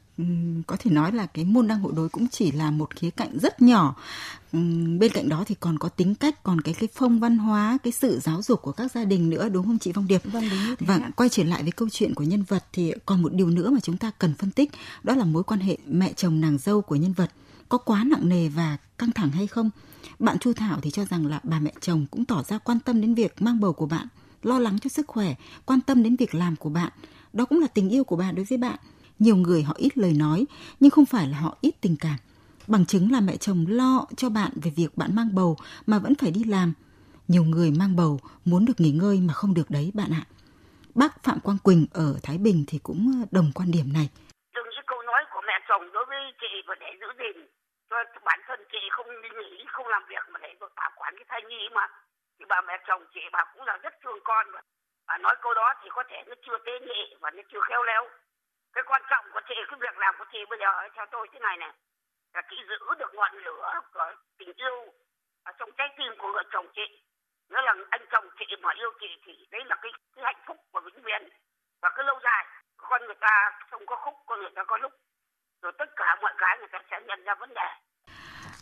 có 0.67 0.77
thể 0.79 0.91
nói 0.91 1.13
là 1.13 1.27
cái 1.27 1.45
môn 1.45 1.69
đăng 1.69 1.81
hộ 1.81 1.91
đối 1.91 2.09
cũng 2.09 2.29
chỉ 2.29 2.53
là 2.53 2.71
một 2.71 2.97
khía 2.97 3.11
cạnh 3.11 3.39
rất 3.39 3.63
nhỏ. 3.63 3.97
Bên 4.99 5.13
cạnh 5.15 5.29
đó 5.29 5.45
thì 5.47 5.55
còn 5.61 5.79
có 5.79 5.89
tính 5.89 6.15
cách 6.15 6.43
còn 6.43 6.61
cái 6.61 6.75
cái 6.75 6.89
phong 6.95 7.21
văn 7.21 7.39
hóa 7.39 7.79
cái 7.83 7.93
sự 7.93 8.21
giáo 8.21 8.43
dục 8.43 8.63
của 8.63 8.73
các 8.73 8.93
gia 8.93 9.05
đình 9.05 9.31
nữa 9.31 9.49
đúng 9.49 9.67
không 9.67 9.79
chị 9.79 9.93
Phong 9.95 10.07
Điệp? 10.07 10.23
Vâng 10.25 10.49
đúng 10.51 10.59
như 10.59 10.77
thế 10.77 10.87
và 10.87 11.11
quay 11.17 11.29
trở 11.29 11.45
lại 11.45 11.63
với 11.63 11.73
câu 11.73 11.89
chuyện 11.93 12.15
của 12.15 12.25
nhân 12.25 12.43
vật 12.43 12.65
thì 12.73 12.93
còn 13.07 13.23
một 13.23 13.33
điều 13.33 13.51
nữa 13.51 13.71
mà 13.71 13.81
chúng 13.81 13.97
ta 13.97 14.11
cần 14.19 14.35
phân 14.35 14.51
tích 14.51 14.71
đó 15.03 15.15
là 15.15 15.25
mối 15.25 15.43
quan 15.43 15.61
hệ 15.61 15.77
mẹ 15.87 16.13
chồng 16.13 16.41
nàng 16.41 16.59
dâu 16.59 16.83
của 16.83 16.97
nhân 16.97 17.13
vật 17.13 17.31
có 17.69 17.79
quá 17.79 18.05
nặng 18.05 18.29
nề 18.29 18.49
và 18.49 18.77
căng 18.99 19.13
thẳng 19.13 19.31
hay 19.31 19.47
không? 19.47 19.71
Bạn 20.19 20.39
Chu 20.39 20.53
Thảo 20.53 20.81
thì 20.83 20.91
cho 20.91 21.05
rằng 21.05 21.27
là 21.27 21.41
bà 21.43 21.61
mẹ 21.61 21.73
chồng 21.81 22.07
cũng 22.11 22.25
tỏ 22.25 22.43
ra 22.43 22.59
quan 22.59 22.81
tâm 22.81 23.01
đến 23.01 23.15
việc 23.15 23.43
mang 23.43 23.61
bầu 23.61 23.73
của 23.73 23.87
bạn 23.87 24.07
lo 24.43 24.59
lắng 24.59 24.79
cho 24.79 24.89
sức 24.89 25.07
khỏe 25.07 25.35
quan 25.65 25.81
tâm 25.81 26.03
đến 26.03 26.17
việc 26.17 26.35
làm 26.35 26.57
của 26.57 26.69
bạn. 26.69 26.93
Đó 27.33 27.45
cũng 27.45 27.61
là 27.61 27.67
tình 27.67 27.89
yêu 27.89 28.05
của 28.05 28.17
bà 28.17 28.33
đối 28.33 28.45
với 28.45 28.59
bạn 28.59 28.79
nhiều 29.19 29.37
người 29.37 29.63
họ 29.63 29.75
ít 29.77 29.99
lời 29.99 30.13
nói, 30.13 30.47
nhưng 30.81 30.91
không 30.91 31.07
phải 31.07 31.27
là 31.29 31.39
họ 31.39 31.57
ít 31.61 31.75
tình 31.81 31.97
cảm. 32.01 32.17
Bằng 32.67 32.87
chứng 32.87 33.13
là 33.13 33.21
mẹ 33.21 33.37
chồng 33.37 33.65
lo 33.69 34.07
cho 34.17 34.29
bạn 34.31 34.53
về 34.63 34.71
việc 34.77 34.89
bạn 34.97 35.11
mang 35.17 35.35
bầu 35.35 35.57
mà 35.87 35.99
vẫn 35.99 36.15
phải 36.21 36.31
đi 36.31 36.45
làm. 36.45 36.73
Nhiều 37.29 37.45
người 37.45 37.71
mang 37.81 37.97
bầu 37.97 38.21
muốn 38.45 38.65
được 38.65 38.79
nghỉ 38.79 38.93
ngơi 39.01 39.17
mà 39.27 39.33
không 39.35 39.55
được 39.55 39.71
đấy 39.71 39.91
bạn 39.95 40.11
ạ. 40.23 40.25
Bác 40.95 41.13
Phạm 41.25 41.39
Quang 41.41 41.59
Quỳnh 41.67 41.87
ở 41.93 42.09
Thái 42.23 42.39
Bình 42.39 42.65
thì 42.69 42.77
cũng 42.83 43.25
đồng 43.31 43.49
quan 43.55 43.69
điểm 43.77 43.89
này. 43.99 44.09
Từng 44.55 44.69
những 44.75 44.87
câu 44.87 45.03
nói 45.11 45.23
của 45.33 45.43
mẹ 45.49 45.57
chồng 45.69 45.85
đối 45.95 46.05
với 46.11 46.21
chị 46.41 46.53
và 46.67 46.75
để 46.81 46.91
giữ 47.01 47.09
gìn 47.21 47.37
cho 47.91 47.97
bản 48.25 48.41
thân 48.47 48.61
chị 48.73 48.83
không 48.91 49.09
đi 49.23 49.29
nghỉ, 49.39 49.51
không 49.75 49.89
làm 49.95 50.03
việc 50.11 50.25
mà 50.33 50.39
để 50.43 50.51
bảo 50.61 50.93
quản 50.97 51.13
cái 51.19 51.27
thai 51.29 51.43
nhi 51.51 51.63
mà. 51.77 51.85
Thì 52.39 52.45
bà 52.49 52.59
mẹ 52.69 52.75
chồng 52.89 53.03
chị 53.15 53.21
bà 53.33 53.43
cũng 53.53 53.65
là 53.69 53.75
rất 53.83 53.95
thương 54.03 54.21
con 54.25 54.45
mà. 54.55 54.61
Bà 55.09 55.19
nói 55.19 55.35
câu 55.43 55.53
đó 55.55 55.67
thì 55.81 55.89
có 55.97 56.03
thể 56.11 56.19
nó 56.29 56.35
chưa 56.45 56.59
tế 56.67 56.73
nhị 56.89 57.03
và 57.21 57.31
nó 57.37 57.43
chưa 57.51 57.63
khéo 57.69 57.83
léo 57.91 58.03
cái 58.75 58.85
quan 58.87 59.03
trọng 59.11 59.25
của 59.33 59.41
chị 59.49 59.55
cái 59.69 59.79
việc 59.81 59.97
làm 59.99 60.15
của 60.19 60.25
chị 60.33 60.39
bây 60.51 60.59
giờ 60.59 60.71
theo 60.95 61.07
tôi 61.11 61.29
thế 61.33 61.39
này 61.41 61.57
này 61.57 61.73
là 62.35 62.43
chị 62.51 62.57
giữ 62.69 62.79
được 62.99 63.13
ngọn 63.15 63.33
lửa 63.47 63.81
của 63.95 64.15
tình 64.39 64.53
yêu 64.57 64.77
ở 65.45 65.53
trong 65.59 65.71
trái 65.79 65.89
tim 65.99 66.13
của 66.19 66.29
người 66.33 66.47
chồng 66.53 66.67
chị. 66.77 66.87
Nghĩa 67.51 67.63
là 67.67 67.75
anh 67.91 68.05
chồng 68.13 68.25
chị 68.39 68.47
mà 68.63 68.71
yêu 68.81 68.91
chị 69.01 69.11
thì 69.25 69.33
đấy 69.51 69.63
là 69.71 69.77
cái, 69.83 69.93
cái 70.15 70.25
hạnh 70.25 70.43
phúc 70.47 70.57
của 70.73 70.81
vĩnh 70.87 71.05
viễn. 71.07 71.23
Và 71.83 71.89
cái 71.97 72.05
lâu 72.07 72.19
dài 72.25 72.43
con 72.77 73.01
người 73.07 73.21
ta 73.21 73.35
không 73.71 73.87
có 73.87 73.97
khúc 74.05 74.15
con 74.27 74.39
người 74.41 74.55
ta 74.57 74.63
có 74.67 74.77
lúc. 74.77 74.93
Rồi 75.63 75.73
tất 75.79 75.89
cả 75.97 76.17
mọi 76.23 76.33
cái 76.39 76.57
người 76.59 76.69
ta 76.73 76.79
sẽ 76.91 76.97
nhận 77.09 77.25
ra 77.25 77.35
vấn 77.35 77.55
đề. 77.55 77.69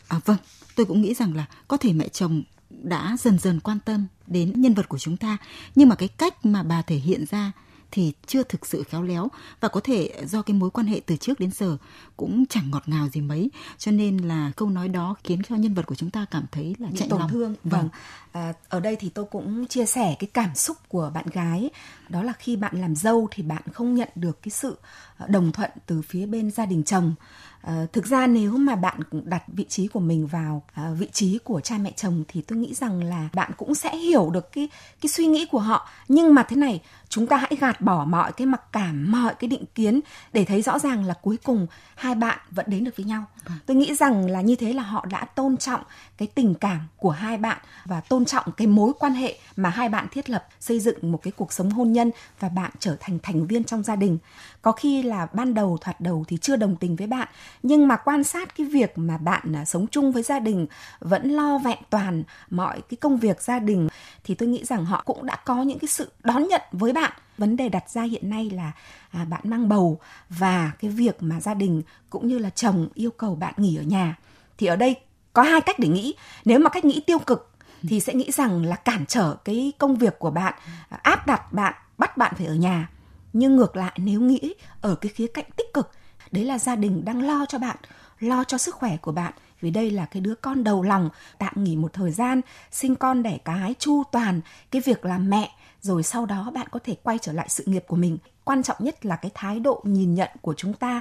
À 0.08 0.16
vâng 0.26 0.36
tôi 0.76 0.86
cũng 0.86 1.00
nghĩ 1.00 1.14
rằng 1.14 1.32
là 1.36 1.44
có 1.68 1.76
thể 1.80 1.90
mẹ 1.94 2.08
chồng 2.08 2.42
đã 2.70 3.02
dần 3.18 3.38
dần 3.38 3.60
quan 3.64 3.78
tâm 3.86 4.06
đến 4.26 4.52
nhân 4.56 4.74
vật 4.74 4.86
của 4.88 4.98
chúng 4.98 5.16
ta. 5.16 5.36
Nhưng 5.74 5.88
mà 5.88 5.94
cái 5.98 6.08
cách 6.18 6.34
mà 6.44 6.60
bà 6.70 6.82
thể 6.86 6.96
hiện 6.96 7.24
ra 7.30 7.52
thì 7.90 8.12
chưa 8.26 8.42
thực 8.42 8.66
sự 8.66 8.82
khéo 8.82 9.02
léo 9.02 9.28
và 9.61 9.68
có 9.68 9.80
thể 9.85 10.25
do 10.26 10.42
cái 10.42 10.54
mối 10.54 10.70
quan 10.70 10.87
hệ 10.87 11.00
từ 11.06 11.16
trước 11.16 11.40
đến 11.40 11.50
giờ 11.50 11.76
cũng 12.16 12.44
chẳng 12.47 12.70
ngọt 12.70 12.82
ngào 12.87 13.09
gì 13.09 13.20
mấy. 13.20 13.50
Cho 13.78 13.92
nên 13.92 14.16
là 14.16 14.52
câu 14.56 14.70
nói 14.70 14.88
đó 14.88 15.14
khiến 15.25 15.42
cho 15.49 15.56
nhân 15.56 15.75
vật 15.75 15.87
của 15.87 15.94
chúng 15.94 16.11
ta 16.11 16.26
cảm 16.30 16.44
thấy 16.52 16.75
là 16.78 16.88
chạy 16.97 17.09
tổn 17.09 17.20
lòng. 17.20 17.30
thương. 17.30 17.54
Vâng, 17.64 17.80
vâng. 17.80 17.88
À, 18.32 18.52
ở 18.68 18.80
đây 18.80 18.97
thì 18.97 19.09
tôi 19.09 19.25
cũng 19.25 19.66
chia 19.66 19.87
sẻ 19.87 20.16
cái 20.18 20.30
cảm 20.35 20.54
xúc 20.54 20.76
của 20.88 21.11
bạn 21.14 21.26
gái. 21.32 21.70
Đó 22.09 22.23
là 22.23 22.32
khi 22.32 22.56
bạn 22.56 22.80
làm 22.80 22.94
dâu 22.94 23.28
thì 23.30 23.42
bạn 23.42 23.62
không 23.73 23.94
nhận 23.94 24.09
được 24.14 24.42
cái 24.42 24.50
sự 24.50 24.78
ờ, 25.16 25.26
đồng 25.26 25.52
thuận 25.52 25.70
từ 25.87 26.02
phía 26.02 26.26
bên 26.26 26.50
gia 26.50 26.66
đình 26.66 26.85
chồng 26.85 27.14
À, 27.62 27.86
thực 27.92 28.06
ra 28.06 28.26
nếu 28.26 28.56
mà 28.56 28.76
bạn 28.76 29.00
đặt 29.24 29.42
vị 29.46 29.64
trí 29.68 29.86
của 29.86 30.00
mình 30.00 30.26
vào 30.26 30.62
à, 30.72 30.90
vị 30.98 31.08
trí 31.12 31.38
của 31.44 31.60
cha 31.60 31.78
mẹ 31.78 31.92
chồng 31.96 32.24
thì 32.28 32.42
tôi 32.42 32.58
nghĩ 32.58 32.74
rằng 32.74 33.04
là 33.04 33.28
bạn 33.32 33.50
cũng 33.56 33.74
sẽ 33.74 33.96
hiểu 33.96 34.30
được 34.30 34.52
cái 34.52 34.68
cái 35.00 35.10
suy 35.10 35.26
nghĩ 35.26 35.46
của 35.46 35.58
họ. 35.58 35.88
Nhưng 36.08 36.34
mà 36.34 36.42
thế 36.42 36.56
này 36.56 36.80
chúng 37.08 37.26
ta 37.26 37.36
hãy 37.36 37.56
gạt 37.60 37.80
bỏ 37.80 38.04
mọi 38.04 38.32
cái 38.32 38.46
mặc 38.46 38.62
cảm 38.72 39.12
mọi 39.12 39.34
cái 39.34 39.48
định 39.48 39.64
kiến 39.74 40.00
để 40.32 40.44
thấy 40.44 40.62
rõ 40.62 40.78
ràng 40.78 41.04
là 41.04 41.14
cuối 41.22 41.36
cùng 41.44 41.66
hai 41.96 42.14
bạn 42.14 42.38
vẫn 42.50 42.66
đến 42.68 42.84
được 42.84 42.96
với 42.96 43.06
nhau. 43.06 43.24
Vâng. 43.44 43.58
tôi 43.66 43.76
nghĩ 43.76 43.94
rằng 43.94 44.30
là 44.30 44.40
như 44.40 44.56
thế 44.56 44.72
là 44.72 44.82
họ 44.82 45.06
đã 45.10 45.24
tôn 45.24 45.56
trọng 45.56 45.80
cái 46.18 46.28
tình 46.34 46.54
cảm 46.54 46.80
của 46.96 47.10
hai 47.10 47.36
bạn 47.36 47.58
và 47.84 48.00
tôn 48.00 48.24
trọng 48.24 48.44
cái 48.56 48.66
mối 48.66 48.92
quan 48.98 49.12
hệ 49.12 49.38
mà 49.56 49.68
hai 49.68 49.88
bạn 49.88 50.06
thiết 50.10 50.30
lập 50.30 50.46
xây 50.60 50.80
dựng 50.80 51.12
một 51.12 51.22
cái 51.22 51.32
cuộc 51.36 51.52
sống 51.52 51.70
hôn 51.70 51.92
nhân 51.92 52.10
và 52.40 52.48
bạn 52.48 52.70
trở 52.78 52.96
thành 53.00 53.18
thành 53.22 53.46
viên 53.46 53.64
trong 53.64 53.82
gia 53.82 53.96
đình. 53.96 54.18
Có 54.62 54.72
khi 54.72 55.02
là 55.02 55.26
ban 55.32 55.54
đầu 55.54 55.78
thoạt 55.80 56.00
đầu 56.00 56.24
thì 56.28 56.38
chưa 56.40 56.56
đồng 56.56 56.76
tình 56.76 56.96
với 56.96 57.06
bạn 57.06 57.28
nhưng 57.62 57.88
mà 57.88 57.97
quan 57.97 58.25
sát 58.25 58.57
cái 58.57 58.66
việc 58.66 58.99
mà 58.99 59.19
bạn 59.19 59.57
à, 59.57 59.64
sống 59.64 59.87
chung 59.87 60.12
với 60.12 60.23
gia 60.23 60.38
đình 60.38 60.66
vẫn 61.00 61.30
lo 61.30 61.59
vẹn 61.59 61.78
toàn 61.90 62.23
mọi 62.50 62.80
cái 62.80 62.97
công 62.97 63.16
việc 63.16 63.42
gia 63.42 63.59
đình 63.59 63.88
thì 64.25 64.35
tôi 64.35 64.49
nghĩ 64.49 64.64
rằng 64.64 64.85
họ 64.85 65.02
cũng 65.07 65.26
đã 65.26 65.37
có 65.37 65.62
những 65.62 65.78
cái 65.78 65.88
sự 65.88 66.12
đón 66.23 66.49
nhận 66.49 66.62
với 66.73 66.92
bạn. 66.92 67.12
Vấn 67.38 67.57
đề 67.57 67.69
đặt 67.69 67.90
ra 67.90 68.02
hiện 68.02 68.30
nay 68.30 68.50
là 68.50 68.73
à, 69.11 69.25
bạn 69.25 69.40
mang 69.45 69.69
bầu 69.69 69.99
và 70.28 70.73
cái 70.80 70.90
việc 70.90 71.23
mà 71.23 71.40
gia 71.40 71.54
đình 71.54 71.83
cũng 72.11 72.28
như 72.28 72.38
là 72.38 72.50
chồng 72.50 72.88
yêu 72.95 73.11
cầu 73.11 73.35
bạn 73.35 73.54
nghỉ 73.57 73.76
ở 73.76 73.83
nhà. 73.83 74.16
Thì 74.59 74.66
ở 74.66 74.76
đây 74.76 74.97
có 75.33 75.42
hai 75.42 75.61
cách 75.61 75.78
để 75.78 75.88
nghĩ. 75.88 76.14
Nếu 76.45 76.59
mà 76.59 76.71
cách 76.71 76.85
nghĩ 76.85 77.00
tiêu 77.07 77.19
cực 77.19 77.50
thì 77.83 78.00
sẽ 78.00 78.14
nghĩ 78.14 78.30
rằng 78.30 78.64
là 78.64 78.76
cản 78.76 79.07
trở 79.07 79.37
cái 79.45 79.73
công 79.78 79.97
việc 79.97 80.19
của 80.19 80.30
bạn 80.30 80.54
à, 80.88 80.99
áp 81.02 81.26
đặt 81.26 81.52
bạn 81.52 81.75
bắt 81.99 82.16
bạn 82.16 82.35
phải 82.37 82.47
ở 82.47 82.54
nhà. 82.54 82.88
Nhưng 83.33 83.57
ngược 83.57 83.76
lại 83.76 83.92
nếu 83.97 84.21
nghĩ 84.21 84.54
ở 84.80 84.95
cái 84.95 85.12
khía 85.14 85.26
cạnh 85.26 85.50
tích 85.57 85.75
cực 85.75 85.90
đấy 86.32 86.44
là 86.44 86.58
gia 86.58 86.76
đình 86.76 87.04
đang 87.04 87.22
lo 87.22 87.46
cho 87.46 87.58
bạn 87.58 87.76
lo 88.20 88.44
cho 88.44 88.58
sức 88.58 88.75
khỏe 88.75 88.96
của 88.96 89.12
bạn 89.12 89.32
vì 89.60 89.70
đây 89.70 89.90
là 89.90 90.06
cái 90.06 90.20
đứa 90.20 90.34
con 90.34 90.64
đầu 90.64 90.82
lòng 90.82 91.10
tạm 91.38 91.52
nghỉ 91.56 91.76
một 91.76 91.92
thời 91.92 92.10
gian 92.10 92.40
sinh 92.70 92.96
con 92.96 93.22
đẻ 93.22 93.38
cái 93.44 93.75
chu 93.78 94.02
toàn 94.12 94.40
cái 94.70 94.82
việc 94.84 95.04
làm 95.04 95.30
mẹ 95.30 95.50
rồi 95.80 96.02
sau 96.02 96.26
đó 96.26 96.50
bạn 96.54 96.66
có 96.70 96.80
thể 96.84 96.96
quay 97.02 97.18
trở 97.18 97.32
lại 97.32 97.49
sự 97.49 97.64
nghiệp 97.66 97.84
của 97.87 97.96
mình 97.96 98.18
quan 98.44 98.62
trọng 98.62 98.76
nhất 98.80 99.06
là 99.06 99.16
cái 99.16 99.30
thái 99.34 99.60
độ 99.60 99.82
nhìn 99.84 100.14
nhận 100.14 100.30
của 100.40 100.54
chúng 100.54 100.72
ta 100.72 101.00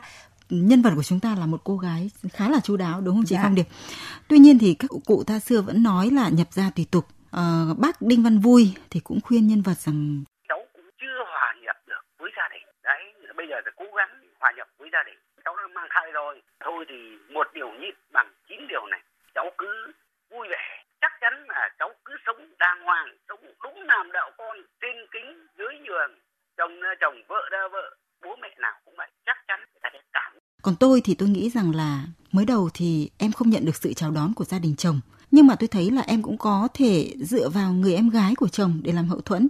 nhân 0.49 0.81
vật 0.81 0.91
của 0.95 1.03
chúng 1.03 1.19
ta 1.19 1.35
là 1.35 1.45
một 1.45 1.61
cô 1.63 1.77
gái 1.77 2.09
khá 2.33 2.49
là 2.49 2.59
chu 2.59 2.77
đáo 2.77 3.01
đúng 3.01 3.15
không 3.15 3.25
chị 3.25 3.35
dạ. 3.35 3.41
Phong 3.43 3.55
Điệp? 3.55 3.67
Tuy 4.27 4.37
nhiên 4.39 4.59
thì 4.59 4.75
các 4.79 4.91
cụ 5.05 5.23
ta 5.27 5.39
xưa 5.39 5.61
vẫn 5.61 5.83
nói 5.83 6.09
là 6.09 6.29
nhập 6.29 6.47
gia 6.51 6.69
tùy 6.75 6.85
tục. 6.91 7.05
Ờ, 7.31 7.75
bác 7.77 8.01
Đinh 8.01 8.23
Văn 8.23 8.39
Vui 8.39 8.73
thì 8.89 8.99
cũng 8.99 9.21
khuyên 9.21 9.47
nhân 9.47 9.61
vật 9.61 9.77
rằng 9.77 10.23
cháu 10.49 10.59
cũng 10.73 10.89
chưa 11.01 11.17
hòa 11.31 11.55
nhập 11.65 11.75
được 11.87 12.03
với 12.19 12.31
gia 12.37 12.47
đình. 12.53 12.65
Đấy, 12.83 13.01
bây 13.37 13.45
giờ 13.49 13.55
phải 13.63 13.73
cố 13.77 13.85
gắng 13.97 14.09
hòa 14.39 14.51
nhập 14.57 14.67
với 14.89 14.99
gia 14.99 15.03
đình. 15.09 15.19
Cháu 15.45 15.55
đã 15.55 15.63
mang 15.75 15.87
thai 15.89 16.11
rồi. 16.11 16.41
Thôi 16.65 16.85
thì 16.89 16.99
một 17.33 17.47
điều 17.53 17.69
nhịn 17.81 17.95
bằng 18.11 18.29
chín 18.47 18.59
điều 18.69 18.85
này. 18.85 19.01
Cháu 19.35 19.51
cứ 19.57 19.91
vui 20.31 20.47
vẻ. 20.51 20.83
Chắc 21.01 21.11
chắn 21.21 21.33
là 21.47 21.69
cháu 21.79 21.89
cứ 22.05 22.13
sống 22.25 22.41
đàng 22.59 22.81
hoàng, 22.83 23.17
sống 23.29 23.39
đúng 23.63 23.81
làm 23.81 24.11
đạo 24.11 24.31
con, 24.37 24.57
trên 24.81 24.95
kính 25.11 25.47
dưới 25.57 25.73
giường, 25.87 26.11
chồng 26.57 26.81
ờ, 26.81 26.89
chồng, 27.01 27.15
vợ 27.27 27.49
ra 27.51 27.67
vợ, 27.71 27.95
bố 28.23 28.35
mẹ 28.41 28.55
nào 28.57 28.73
cũng 28.85 28.95
vậy. 28.97 29.09
Chắc 29.25 29.37
chắn 29.47 29.59
người 29.59 29.79
ta 29.81 29.89
sẽ 29.93 29.99
cảm 30.13 30.33
còn 30.61 30.75
tôi 30.75 31.01
thì 31.03 31.15
tôi 31.15 31.29
nghĩ 31.29 31.49
rằng 31.49 31.75
là 31.75 32.03
mới 32.31 32.45
đầu 32.45 32.69
thì 32.73 33.09
em 33.17 33.31
không 33.31 33.49
nhận 33.49 33.65
được 33.65 33.75
sự 33.75 33.93
chào 33.93 34.11
đón 34.11 34.33
của 34.33 34.43
gia 34.43 34.59
đình 34.59 34.75
chồng. 34.75 34.99
Nhưng 35.31 35.47
mà 35.47 35.55
tôi 35.55 35.67
thấy 35.67 35.91
là 35.91 36.01
em 36.01 36.21
cũng 36.21 36.37
có 36.37 36.67
thể 36.73 37.13
dựa 37.19 37.49
vào 37.49 37.73
người 37.73 37.95
em 37.95 38.09
gái 38.09 38.33
của 38.35 38.47
chồng 38.47 38.81
để 38.83 38.91
làm 38.91 39.07
hậu 39.07 39.21
thuẫn. 39.21 39.47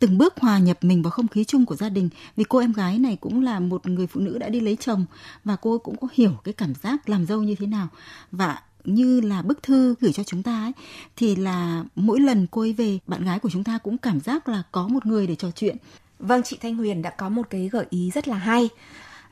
Từng 0.00 0.18
bước 0.18 0.34
hòa 0.40 0.58
nhập 0.58 0.78
mình 0.80 1.02
vào 1.02 1.10
không 1.10 1.28
khí 1.28 1.44
chung 1.44 1.66
của 1.66 1.76
gia 1.76 1.88
đình, 1.88 2.08
vì 2.36 2.44
cô 2.48 2.58
em 2.58 2.72
gái 2.72 2.98
này 2.98 3.16
cũng 3.20 3.42
là 3.42 3.60
một 3.60 3.86
người 3.86 4.06
phụ 4.06 4.20
nữ 4.20 4.38
đã 4.38 4.48
đi 4.48 4.60
lấy 4.60 4.76
chồng 4.80 5.04
và 5.44 5.56
cô 5.56 5.78
cũng 5.78 5.96
có 5.96 6.08
hiểu 6.12 6.30
cái 6.44 6.54
cảm 6.54 6.74
giác 6.74 7.08
làm 7.08 7.26
dâu 7.26 7.42
như 7.42 7.54
thế 7.54 7.66
nào. 7.66 7.88
Và 8.32 8.62
như 8.84 9.20
là 9.20 9.42
bức 9.42 9.62
thư 9.62 9.94
gửi 10.00 10.12
cho 10.12 10.24
chúng 10.24 10.42
ta 10.42 10.64
ấy, 10.64 10.72
thì 11.16 11.36
là 11.36 11.84
mỗi 11.94 12.20
lần 12.20 12.46
cô 12.50 12.60
ấy 12.60 12.72
về, 12.72 12.98
bạn 13.06 13.24
gái 13.24 13.38
của 13.38 13.50
chúng 13.50 13.64
ta 13.64 13.78
cũng 13.78 13.98
cảm 13.98 14.20
giác 14.20 14.48
là 14.48 14.62
có 14.72 14.88
một 14.88 15.06
người 15.06 15.26
để 15.26 15.34
trò 15.34 15.50
chuyện. 15.50 15.76
Vâng 16.18 16.42
chị 16.42 16.58
Thanh 16.60 16.76
Huyền 16.76 17.02
đã 17.02 17.10
có 17.10 17.28
một 17.28 17.46
cái 17.50 17.68
gợi 17.68 17.86
ý 17.90 18.10
rất 18.10 18.28
là 18.28 18.36
hay 18.36 18.68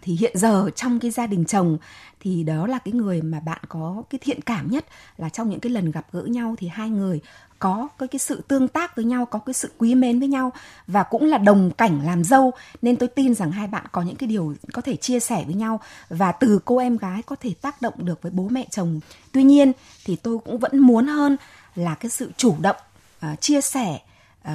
thì 0.02 0.16
hiện 0.20 0.32
giờ 0.38 0.70
trong 0.76 1.00
cái 1.00 1.10
gia 1.10 1.26
đình 1.26 1.44
chồng 1.44 1.78
thì 2.20 2.42
đó 2.42 2.66
là 2.66 2.78
cái 2.78 2.92
người 2.92 3.22
mà 3.22 3.40
bạn 3.40 3.60
có 3.68 4.02
cái 4.10 4.18
thiện 4.22 4.40
cảm 4.40 4.70
nhất 4.70 4.84
là 5.16 5.28
trong 5.28 5.50
những 5.50 5.60
cái 5.60 5.72
lần 5.72 5.90
gặp 5.90 6.06
gỡ 6.12 6.22
nhau 6.22 6.54
thì 6.58 6.68
hai 6.68 6.90
người 6.90 7.20
có 7.58 7.88
cái 7.98 8.08
cái 8.08 8.18
sự 8.18 8.42
tương 8.48 8.68
tác 8.68 8.96
với 8.96 9.04
nhau 9.04 9.26
có 9.26 9.38
cái 9.38 9.54
sự 9.54 9.70
quý 9.78 9.94
mến 9.94 10.18
với 10.18 10.28
nhau 10.28 10.52
và 10.86 11.02
cũng 11.02 11.24
là 11.24 11.38
đồng 11.38 11.70
cảnh 11.70 12.00
làm 12.04 12.24
dâu. 12.24 12.52
Nên 12.82 12.96
tôi 12.96 13.08
tin 13.08 13.34
rằng 13.34 13.52
hai 13.52 13.66
bạn 13.66 13.84
có 13.92 14.02
những 14.02 14.16
cái 14.16 14.28
điều 14.28 14.54
có 14.72 14.82
thể 14.82 14.96
chia 14.96 15.20
sẻ 15.20 15.42
với 15.46 15.54
nhau 15.54 15.80
và 16.08 16.32
từ 16.32 16.60
cô 16.64 16.78
em 16.78 16.96
gái 16.96 17.22
có 17.22 17.36
thể 17.40 17.54
tác 17.60 17.82
động 17.82 17.94
được 17.96 18.22
với 18.22 18.32
bố 18.32 18.48
mẹ 18.48 18.66
chồng. 18.70 19.00
Tuy 19.32 19.42
nhiên 19.42 19.72
thì 20.04 20.16
tôi 20.16 20.38
cũng 20.38 20.58
vẫn 20.58 20.78
muốn 20.78 21.06
hơn 21.06 21.36
là 21.74 21.94
cái 21.94 22.10
sự 22.10 22.32
chủ 22.36 22.56
động 22.60 22.76
uh, 23.32 23.40
chia 23.40 23.60
sẻ 23.60 23.98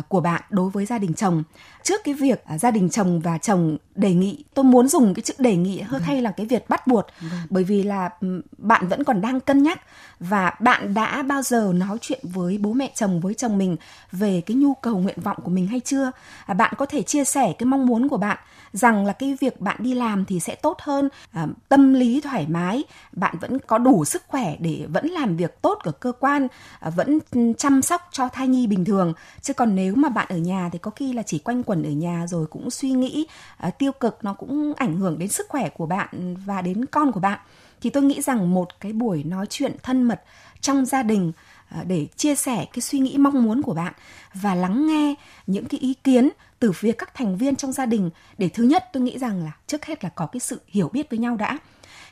của 0.10 0.22
bạn 0.22 0.42
đối 0.50 0.70
với 0.70 0.86
gia 0.86 0.98
đình 0.98 1.14
chồng 1.14 1.44
trước 1.84 2.02
cái 2.04 2.14
việc 2.14 2.46
à, 2.46 2.58
gia 2.58 2.72
đình 2.72 2.90
chồng 2.90 3.20
và 3.20 3.38
chồng 3.38 3.78
đề 3.96 4.14
nghị 4.14 4.44
tôi 4.54 4.66
muốn 4.66 4.88
dùng 4.88 5.14
cái 5.14 5.24
chữ 5.24 5.34
đề 5.38 5.56
nghị 5.56 5.80
hơn 5.80 5.92
vâng. 5.92 6.02
thay 6.06 6.22
là 6.22 6.32
cái 6.32 6.46
việc 6.46 6.70
bắt 6.70 6.88
buộc 6.88 7.06
vâng. 7.22 7.40
bởi 7.50 7.64
vì 7.64 7.84
là 7.84 8.10
bạn 8.58 8.88
vẫn 8.88 9.04
còn 9.04 9.22
đang 9.22 9.40
cân 9.40 9.64
nhắc 9.64 9.82
và 10.20 10.54
bạn 10.60 10.94
đã 10.94 11.24
bao 11.24 11.42
giờ 11.42 11.72
nói 11.76 11.98
chuyện 12.02 12.20
với 12.24 12.58
bố 12.58 12.74
mẹ 12.74 12.92
chồng 12.96 13.20
với 13.20 13.34
chồng 13.34 13.58
mình 13.58 13.76
về 14.12 14.42
cái 14.46 14.58
nhu 14.58 14.74
cầu 14.74 14.98
nguyện 14.98 15.22
vọng 15.22 15.38
của 15.44 15.52
mình 15.52 15.68
hay 15.68 15.80
chưa 15.80 16.12
à, 16.46 16.54
bạn 16.54 16.74
có 16.78 16.86
thể 16.86 17.02
chia 17.02 17.24
sẻ 17.24 17.54
cái 17.58 17.66
mong 17.66 17.86
muốn 17.86 18.10
của 18.10 18.18
bạn 18.18 18.38
rằng 18.74 19.06
là 19.06 19.14
cái 19.14 19.38
việc 19.40 19.62
bạn 19.62 19.78
đi 19.80 19.94
làm 19.94 20.26
thì 20.26 20.40
sẽ 20.40 20.56
tốt 20.56 20.78
hơn 20.82 21.10
à, 21.32 21.48
tâm 21.70 21.94
lý 21.94 22.22
thoải 22.22 22.46
mái 22.50 22.84
bạn 23.12 23.36
vẫn 23.42 23.60
có 23.60 23.78
đủ 23.78 24.06
sức 24.06 24.24
khỏe 24.28 24.56
để 24.60 24.86
vẫn 24.90 25.08
làm 25.08 25.38
việc 25.38 25.62
tốt 25.62 25.80
ở 25.84 25.92
cơ 25.92 26.12
quan 26.20 26.48
à, 26.80 26.90
vẫn 26.90 27.20
chăm 27.58 27.82
sóc 27.82 28.10
cho 28.12 28.30
thai 28.30 28.48
nhi 28.48 28.68
bình 28.68 28.86
thường 28.86 29.14
chứ 29.42 29.54
còn 29.54 29.73
nếu 29.76 29.96
mà 29.96 30.10
bạn 30.10 30.28
ở 30.30 30.38
nhà 30.38 30.70
thì 30.72 30.80
có 30.80 30.92
khi 30.92 31.14
là 31.14 31.24
chỉ 31.24 31.40
quanh 31.40 31.64
quẩn 31.64 31.84
ở 31.84 31.90
nhà 31.90 32.28
rồi 32.28 32.48
cũng 32.48 32.70
suy 32.72 32.92
nghĩ 32.92 33.28
uh, 33.68 33.78
tiêu 33.78 33.92
cực 33.92 34.24
nó 34.24 34.34
cũng 34.34 34.74
ảnh 34.78 34.98
hưởng 34.98 35.20
đến 35.20 35.30
sức 35.30 35.46
khỏe 35.50 35.70
của 35.70 35.86
bạn 35.86 36.36
và 36.46 36.62
đến 36.62 36.86
con 36.86 37.12
của 37.12 37.20
bạn. 37.20 37.40
Thì 37.82 37.90
tôi 37.90 38.04
nghĩ 38.04 38.22
rằng 38.22 38.54
một 38.54 38.80
cái 38.80 38.94
buổi 38.94 39.24
nói 39.24 39.46
chuyện 39.50 39.76
thân 39.84 40.04
mật 40.04 40.22
trong 40.62 40.86
gia 40.86 41.04
đình 41.04 41.32
uh, 41.80 41.88
để 41.88 42.08
chia 42.16 42.36
sẻ 42.36 42.66
cái 42.74 42.82
suy 42.82 43.00
nghĩ 43.00 43.18
mong 43.18 43.44
muốn 43.44 43.62
của 43.62 43.74
bạn 43.74 43.94
và 44.34 44.56
lắng 44.56 44.88
nghe 44.88 45.16
những 45.48 45.66
cái 45.66 45.80
ý 45.80 45.94
kiến 45.94 46.30
từ 46.60 46.72
phía 46.72 46.92
các 46.92 47.14
thành 47.14 47.38
viên 47.38 47.56
trong 47.56 47.72
gia 47.72 47.86
đình. 47.86 48.10
Để 48.38 48.50
thứ 48.50 48.64
nhất 48.64 48.90
tôi 48.94 49.04
nghĩ 49.04 49.18
rằng 49.18 49.44
là 49.44 49.52
trước 49.68 49.86
hết 49.86 50.04
là 50.04 50.10
có 50.10 50.26
cái 50.26 50.40
sự 50.40 50.62
hiểu 50.68 50.90
biết 50.94 51.10
với 51.10 51.20
nhau 51.20 51.36
đã 51.36 51.60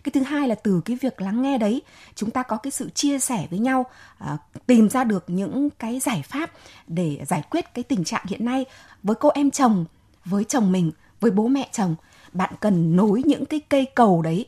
cái 0.03 0.11
thứ 0.11 0.23
hai 0.23 0.47
là 0.47 0.55
từ 0.55 0.81
cái 0.85 0.97
việc 1.01 1.21
lắng 1.21 1.41
nghe 1.41 1.57
đấy 1.57 1.81
chúng 2.15 2.31
ta 2.31 2.43
có 2.43 2.57
cái 2.57 2.71
sự 2.71 2.89
chia 2.89 3.19
sẻ 3.19 3.47
với 3.49 3.59
nhau 3.59 3.85
à, 4.17 4.37
tìm 4.67 4.89
ra 4.89 5.03
được 5.03 5.23
những 5.27 5.69
cái 5.69 5.99
giải 5.99 6.21
pháp 6.29 6.51
để 6.87 7.25
giải 7.27 7.43
quyết 7.49 7.73
cái 7.73 7.83
tình 7.83 8.03
trạng 8.03 8.25
hiện 8.27 8.45
nay 8.45 8.65
với 9.03 9.15
cô 9.15 9.29
em 9.29 9.51
chồng 9.51 9.85
với 10.25 10.43
chồng 10.43 10.71
mình 10.71 10.91
với 11.19 11.31
bố 11.31 11.47
mẹ 11.47 11.69
chồng 11.71 11.95
bạn 12.33 12.53
cần 12.59 12.95
nối 12.95 13.23
những 13.25 13.45
cái 13.45 13.59
cây 13.59 13.85
cầu 13.95 14.21
đấy 14.21 14.45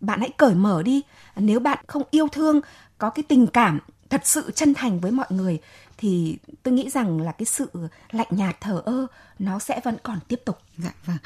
bạn 0.00 0.20
hãy 0.20 0.30
cởi 0.36 0.54
mở 0.54 0.82
đi 0.82 1.02
nếu 1.36 1.60
bạn 1.60 1.78
không 1.86 2.02
yêu 2.10 2.28
thương 2.28 2.60
có 2.98 3.10
cái 3.10 3.22
tình 3.28 3.46
cảm 3.46 3.80
thật 4.10 4.20
sự 4.24 4.50
chân 4.50 4.74
thành 4.74 5.00
với 5.00 5.10
mọi 5.10 5.26
người 5.28 5.58
thì 5.98 6.38
tôi 6.62 6.74
nghĩ 6.74 6.90
rằng 6.90 7.20
là 7.20 7.32
cái 7.32 7.46
sự 7.46 7.68
lạnh 8.10 8.26
nhạt 8.30 8.60
thờ 8.60 8.82
ơ 8.84 9.06
nó 9.38 9.58
sẽ 9.58 9.80
vẫn 9.84 9.96
còn 10.02 10.18
tiếp 10.28 10.40
tục. 10.44 10.58
Dạ 10.78 10.92
vâng. 11.04 11.16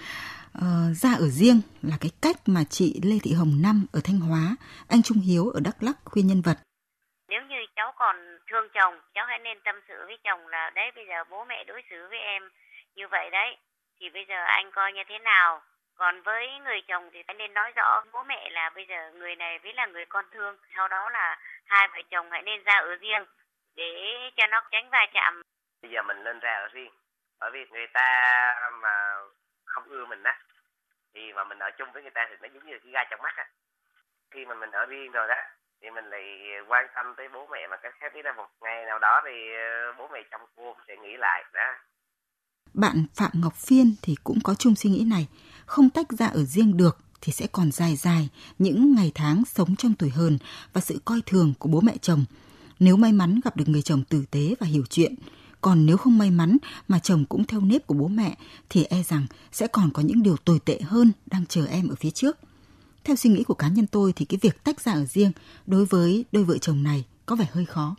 Ờ, 0.66 0.70
ra 1.02 1.10
ở 1.24 1.28
riêng 1.38 1.60
là 1.82 1.96
cái 2.02 2.10
cách 2.24 2.36
mà 2.54 2.62
chị 2.76 3.00
Lê 3.08 3.16
Thị 3.24 3.32
Hồng 3.38 3.54
Năm 3.64 3.76
ở 3.96 4.00
Thanh 4.06 4.20
Hóa, 4.28 4.44
anh 4.94 5.02
Trung 5.06 5.20
Hiếu 5.26 5.44
ở 5.56 5.60
Đắk 5.66 5.78
Lắk 5.86 5.96
khuyên 6.10 6.26
nhân 6.26 6.42
vật. 6.46 6.58
Nếu 7.28 7.42
như 7.50 7.60
cháu 7.76 7.92
còn 7.96 8.16
thương 8.48 8.68
chồng, 8.76 8.94
cháu 9.14 9.24
hãy 9.26 9.38
nên 9.38 9.58
tâm 9.64 9.76
sự 9.88 9.94
với 10.06 10.18
chồng 10.24 10.48
là 10.48 10.70
đấy 10.74 10.90
bây 10.96 11.06
giờ 11.08 11.24
bố 11.30 11.44
mẹ 11.44 11.64
đối 11.64 11.82
xử 11.90 11.96
với 12.10 12.18
em 12.18 12.42
như 12.96 13.08
vậy 13.10 13.30
đấy, 13.30 13.56
thì 14.00 14.06
bây 14.14 14.24
giờ 14.28 14.38
anh 14.58 14.70
coi 14.74 14.92
như 14.92 15.02
thế 15.08 15.18
nào. 15.18 15.62
Còn 16.00 16.22
với 16.22 16.46
người 16.64 16.80
chồng 16.88 17.10
thì 17.12 17.18
phải 17.26 17.36
nên 17.38 17.54
nói 17.54 17.72
rõ 17.76 18.04
bố 18.12 18.22
mẹ 18.22 18.50
là 18.50 18.70
bây 18.74 18.86
giờ 18.88 19.10
người 19.18 19.36
này 19.36 19.58
với 19.62 19.72
là 19.74 19.86
người 19.86 20.06
con 20.08 20.24
thương, 20.32 20.56
sau 20.76 20.88
đó 20.88 21.10
là 21.10 21.38
hai 21.66 21.88
vợ 21.88 22.02
chồng 22.10 22.26
hãy 22.30 22.42
nên 22.42 22.62
ra 22.64 22.74
ở 22.74 22.96
riêng 22.96 23.24
để 23.76 23.90
cho 24.36 24.46
nó 24.46 24.60
tránh 24.70 24.90
va 24.90 25.06
chạm. 25.14 25.42
Bây 25.82 25.90
giờ 25.90 26.02
mình 26.02 26.24
nên 26.24 26.38
ra 26.40 26.54
ở 26.54 26.68
riêng, 26.72 26.92
bởi 27.40 27.50
vì 27.54 27.60
người 27.70 27.86
ta 27.94 28.08
mà 28.82 28.94
không 29.80 29.92
ưa 29.92 30.06
mình 30.06 30.22
á 30.22 30.38
thì 31.14 31.20
mà 31.36 31.44
mình 31.44 31.58
ở 31.58 31.70
chung 31.78 31.88
với 31.92 32.02
người 32.02 32.10
ta 32.14 32.26
thì 32.30 32.36
nó 32.42 32.48
giống 32.54 32.66
như 32.66 32.78
cái 32.82 32.92
gai 32.92 33.06
trong 33.10 33.22
mắt 33.22 33.34
á 33.36 33.46
khi 34.30 34.46
mà 34.46 34.54
mình 34.54 34.70
ở 34.70 34.86
riêng 34.86 35.12
rồi 35.12 35.28
đó 35.28 35.34
thì 35.82 35.90
mình 35.90 36.04
lại 36.04 36.24
quan 36.68 36.86
tâm 36.94 37.06
tới 37.16 37.28
bố 37.28 37.48
mẹ 37.52 37.66
mà 37.70 37.76
cái 37.76 37.92
khác 38.00 38.12
biết 38.14 38.24
là 38.24 38.32
một 38.32 38.48
ngày 38.60 38.84
nào 38.86 38.98
đó 38.98 39.22
thì 39.24 39.36
ờ, 39.54 39.92
bố 39.98 40.08
mẹ 40.12 40.20
chồng 40.30 40.40
cô 40.56 40.76
sẽ 40.88 40.96
nghĩ 40.96 41.16
lại 41.18 41.44
đó 41.54 41.68
bạn 42.74 43.06
Phạm 43.14 43.30
Ngọc 43.34 43.54
Phiên 43.54 43.94
thì 44.02 44.14
cũng 44.24 44.38
có 44.44 44.54
chung 44.54 44.74
suy 44.74 44.90
nghĩ 44.90 45.04
này 45.10 45.28
không 45.66 45.90
tách 45.90 46.06
ra 46.18 46.26
ở 46.26 46.42
riêng 46.44 46.76
được 46.76 46.96
thì 47.20 47.32
sẽ 47.32 47.46
còn 47.52 47.72
dài 47.72 47.96
dài 47.96 48.28
những 48.58 48.94
ngày 48.94 49.12
tháng 49.14 49.42
sống 49.44 49.76
trong 49.76 49.94
tuổi 49.98 50.10
hờn 50.10 50.38
và 50.72 50.80
sự 50.80 51.00
coi 51.04 51.20
thường 51.26 51.54
của 51.58 51.68
bố 51.68 51.80
mẹ 51.80 51.92
chồng. 52.02 52.24
Nếu 52.78 52.96
may 52.96 53.12
mắn 53.12 53.40
gặp 53.44 53.56
được 53.56 53.68
người 53.68 53.82
chồng 53.82 54.04
tử 54.04 54.24
tế 54.30 54.54
và 54.60 54.66
hiểu 54.66 54.84
chuyện, 54.90 55.14
còn 55.60 55.86
nếu 55.86 55.96
không 55.96 56.18
may 56.18 56.30
mắn 56.30 56.56
mà 56.88 56.98
chồng 56.98 57.24
cũng 57.24 57.44
theo 57.44 57.60
nếp 57.60 57.86
của 57.86 57.94
bố 57.94 58.08
mẹ, 58.08 58.36
thì 58.70 58.84
e 58.84 59.02
rằng 59.02 59.26
sẽ 59.52 59.66
còn 59.66 59.90
có 59.90 60.02
những 60.02 60.22
điều 60.22 60.36
tồi 60.36 60.60
tệ 60.64 60.80
hơn 60.80 61.12
đang 61.26 61.46
chờ 61.46 61.66
em 61.66 61.88
ở 61.88 61.94
phía 61.94 62.10
trước. 62.10 62.38
theo 63.04 63.16
suy 63.16 63.30
nghĩ 63.30 63.44
của 63.44 63.54
cá 63.54 63.68
nhân 63.68 63.86
tôi 63.86 64.12
thì 64.12 64.24
cái 64.24 64.38
việc 64.42 64.64
tách 64.64 64.80
ra 64.80 64.92
ở 64.92 65.04
riêng 65.04 65.32
đối 65.66 65.84
với 65.84 66.24
đôi 66.32 66.44
vợ 66.44 66.58
chồng 66.58 66.82
này 66.82 67.04
có 67.26 67.36
vẻ 67.36 67.46
hơi 67.52 67.64
khó 67.64 67.96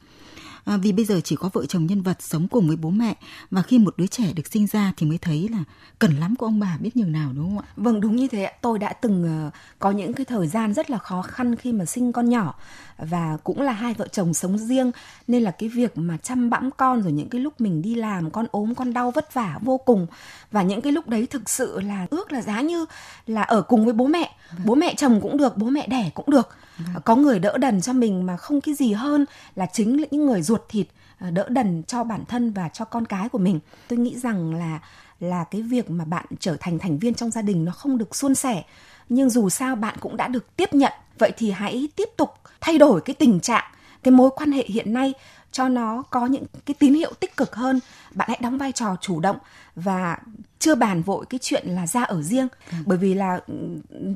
à, 0.66 0.78
vì 0.78 0.92
bây 0.92 1.06
giờ 1.06 1.22
chỉ 1.24 1.36
có 1.36 1.50
vợ 1.54 1.66
chồng 1.66 1.86
nhân 1.86 2.02
vật 2.02 2.18
sống 2.20 2.48
cùng 2.48 2.68
với 2.68 2.78
bố 2.78 2.90
mẹ 2.90 3.16
và 3.52 3.62
khi 3.62 3.80
một 3.80 3.98
đứa 3.98 4.08
trẻ 4.08 4.34
được 4.36 4.48
sinh 4.48 4.68
ra 4.68 4.94
thì 4.98 5.06
mới 5.06 5.18
thấy 5.18 5.50
là 5.52 5.64
cần 6.00 6.18
lắm 6.18 6.36
của 6.36 6.46
ông 6.46 6.60
bà 6.60 6.78
biết 6.80 6.98
nhường 6.98 7.12
nào 7.12 7.30
đúng 7.36 7.46
không 7.46 7.66
ạ? 7.66 7.66
Vâng 7.76 8.02
đúng 8.02 8.16
như 8.16 8.28
thế 8.28 8.52
Tôi 8.62 8.80
đã 8.80 8.94
từng 8.94 9.48
uh, 9.48 9.54
có 9.80 9.92
những 9.92 10.14
cái 10.14 10.26
thời 10.26 10.48
gian 10.48 10.74
rất 10.74 10.90
là 10.90 10.98
khó 10.98 11.22
khăn 11.22 11.56
khi 11.56 11.74
mà 11.74 11.86
sinh 11.86 12.12
con 12.12 12.30
nhỏ 12.30 12.56
và 12.98 13.38
cũng 13.44 13.62
là 13.62 13.72
hai 13.72 13.94
vợ 13.94 14.08
chồng 14.08 14.34
sống 14.34 14.58
riêng 14.58 14.92
nên 15.28 15.44
là 15.44 15.52
cái 15.52 15.70
việc 15.70 15.98
mà 15.98 16.18
chăm 16.18 16.50
bẵm 16.50 16.70
con 16.78 17.02
rồi 17.02 17.12
những 17.12 17.30
cái 17.30 17.42
lúc 17.42 17.62
mình 17.62 17.82
đi 17.82 17.96
làm 17.96 18.32
con 18.32 18.46
ốm 18.52 18.76
con 18.76 18.94
đau 18.94 19.12
vất 19.12 19.34
vả 19.34 19.60
vô 19.62 19.78
cùng 19.78 20.08
và 20.52 20.64
những 20.64 20.82
cái 20.82 20.92
lúc 20.92 21.08
đấy 21.08 21.28
thực 21.30 21.50
sự 21.50 21.80
là 21.80 22.08
ước 22.10 22.32
là 22.32 22.42
giá 22.42 22.62
như 22.62 22.86
là 23.28 23.42
ở 23.42 23.62
cùng 23.62 23.86
với 23.86 23.94
bố 23.94 24.08
mẹ 24.08 24.36
vâng. 24.52 24.62
bố 24.66 24.76
mẹ 24.76 24.94
chồng 24.98 25.22
cũng 25.22 25.38
được 25.38 25.58
bố 25.58 25.70
mẹ 25.70 25.88
đẻ 25.88 26.12
cũng 26.14 26.30
được 26.30 26.50
vâng. 26.78 27.02
có 27.06 27.16
người 27.16 27.40
đỡ 27.40 27.58
đần 27.58 27.82
cho 27.82 27.94
mình 27.94 28.26
mà 28.26 28.38
không 28.38 28.62
cái 28.62 28.76
gì 28.76 28.94
hơn 28.94 29.26
là 29.56 29.66
chính 29.74 30.02
là 30.02 30.08
những 30.12 30.26
người 30.26 30.42
ruột 30.42 30.59
thịt 30.70 30.88
à, 31.18 31.30
đỡ 31.30 31.46
đần 31.50 31.84
cho 31.84 32.04
bản 32.04 32.26
thân 32.26 32.52
và 32.54 32.70
cho 32.70 32.86
con 32.86 33.06
cái 33.06 33.30
của 33.30 33.38
mình. 33.38 33.60
Tôi 33.88 34.00
nghĩ 34.00 34.20
rằng 34.20 34.54
là 34.54 34.80
là 35.20 35.44
cái 35.44 35.62
việc 35.62 35.90
mà 35.90 36.06
bạn 36.06 36.26
trở 36.40 36.58
thành 36.60 36.80
thành 36.80 37.00
viên 37.00 37.14
trong 37.14 37.32
gia 37.32 37.42
đình 37.42 37.66
nó 37.66 37.72
không 37.72 37.98
được 37.98 38.16
suôn 38.16 38.36
sẻ. 38.36 38.64
Nhưng 39.10 39.30
dù 39.30 39.50
sao 39.50 39.76
bạn 39.76 39.96
cũng 40.00 40.18
đã 40.18 40.28
được 40.28 40.56
tiếp 40.56 40.74
nhận. 40.74 40.94
Vậy 41.18 41.32
thì 41.38 41.52
hãy 41.52 41.90
tiếp 41.96 42.10
tục 42.18 42.30
thay 42.62 42.78
đổi 42.78 43.02
cái 43.02 43.14
tình 43.14 43.40
trạng, 43.40 43.72
cái 44.04 44.12
mối 44.12 44.30
quan 44.36 44.52
hệ 44.52 44.66
hiện 44.68 44.94
nay 44.94 45.14
cho 45.52 45.70
nó 45.70 46.04
có 46.10 46.26
những 46.26 46.46
cái 46.66 46.76
tín 46.80 46.94
hiệu 46.94 47.12
tích 47.20 47.38
cực 47.38 47.56
hơn 47.56 47.80
bạn 48.14 48.28
hãy 48.30 48.38
đóng 48.42 48.58
vai 48.58 48.72
trò 48.72 48.96
chủ 49.02 49.20
động 49.20 49.38
và 49.76 50.18
chưa 50.60 50.76
bàn 50.76 51.02
vội 51.02 51.26
cái 51.30 51.40
chuyện 51.44 51.68
là 51.68 51.88
ra 51.88 52.04
ở 52.04 52.22
riêng 52.22 52.48
ừ. 52.72 52.78
bởi 52.86 52.98
vì 52.98 53.14
là 53.14 53.40
ừ, 53.48 53.54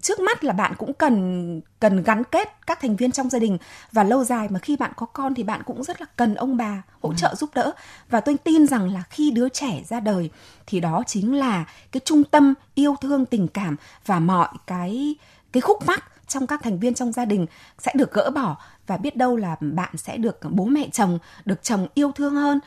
trước 0.02 0.20
mắt 0.20 0.44
là 0.44 0.54
bạn 0.54 0.74
cũng 0.78 0.94
cần 0.94 1.62
cần 1.80 2.04
gắn 2.04 2.24
kết 2.24 2.50
các 2.68 2.80
thành 2.82 2.96
viên 2.96 3.12
trong 3.12 3.30
gia 3.30 3.40
đình 3.40 3.58
và 3.92 4.04
lâu 4.04 4.24
dài 4.24 4.48
mà 4.50 4.60
khi 4.60 4.76
bạn 4.76 4.92
có 4.96 5.06
con 5.06 5.36
thì 5.36 5.44
bạn 5.44 5.62
cũng 5.66 5.84
rất 5.84 6.02
là 6.02 6.08
cần 6.16 6.36
ông 6.36 6.58
bà 6.58 6.82
hỗ 7.02 7.10
ừ. 7.10 7.16
trợ 7.18 7.36
giúp 7.36 7.50
đỡ 7.56 7.72
và 8.10 8.20
tôi 8.20 8.38
tin 8.38 8.68
rằng 8.68 8.94
là 8.94 9.04
khi 9.10 9.32
đứa 9.32 9.50
trẻ 9.50 9.84
ra 9.90 10.00
đời 10.00 10.30
thì 10.68 10.80
đó 10.80 11.04
chính 11.08 11.36
là 11.36 11.66
cái 11.92 12.02
trung 12.06 12.24
tâm 12.24 12.54
yêu 12.76 12.96
thương 13.02 13.26
tình 13.26 13.48
cảm 13.48 13.76
và 14.06 14.20
mọi 14.20 14.48
cái 14.68 15.16
cái 15.52 15.62
khúc 15.62 15.88
mắc 15.88 16.04
trong 16.28 16.48
các 16.48 16.64
thành 16.64 16.80
viên 16.80 16.94
trong 16.94 17.12
gia 17.12 17.26
đình 17.26 17.46
sẽ 17.80 17.92
được 17.96 18.14
gỡ 18.14 18.30
bỏ 18.36 18.58
và 18.88 18.98
biết 18.98 19.16
đâu 19.16 19.38
là 19.38 19.56
bạn 19.60 19.98
sẽ 19.98 20.18
được 20.18 20.40
bố 20.50 20.66
mẹ 20.66 20.90
chồng 20.92 21.20
được 21.46 21.64
chồng 21.64 21.88
yêu 21.94 22.12
thương 22.12 22.36
hơn 22.36 22.60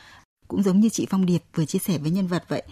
cũng 0.47 0.63
giống 0.63 0.79
như 0.79 0.89
chị 0.89 1.07
Phong 1.09 1.25
Điệp 1.25 1.43
vừa 1.55 1.65
chia 1.65 1.79
sẻ 1.79 1.97
với 1.97 2.11
nhân 2.11 2.27
vật 2.27 2.43
vậy. 2.47 2.63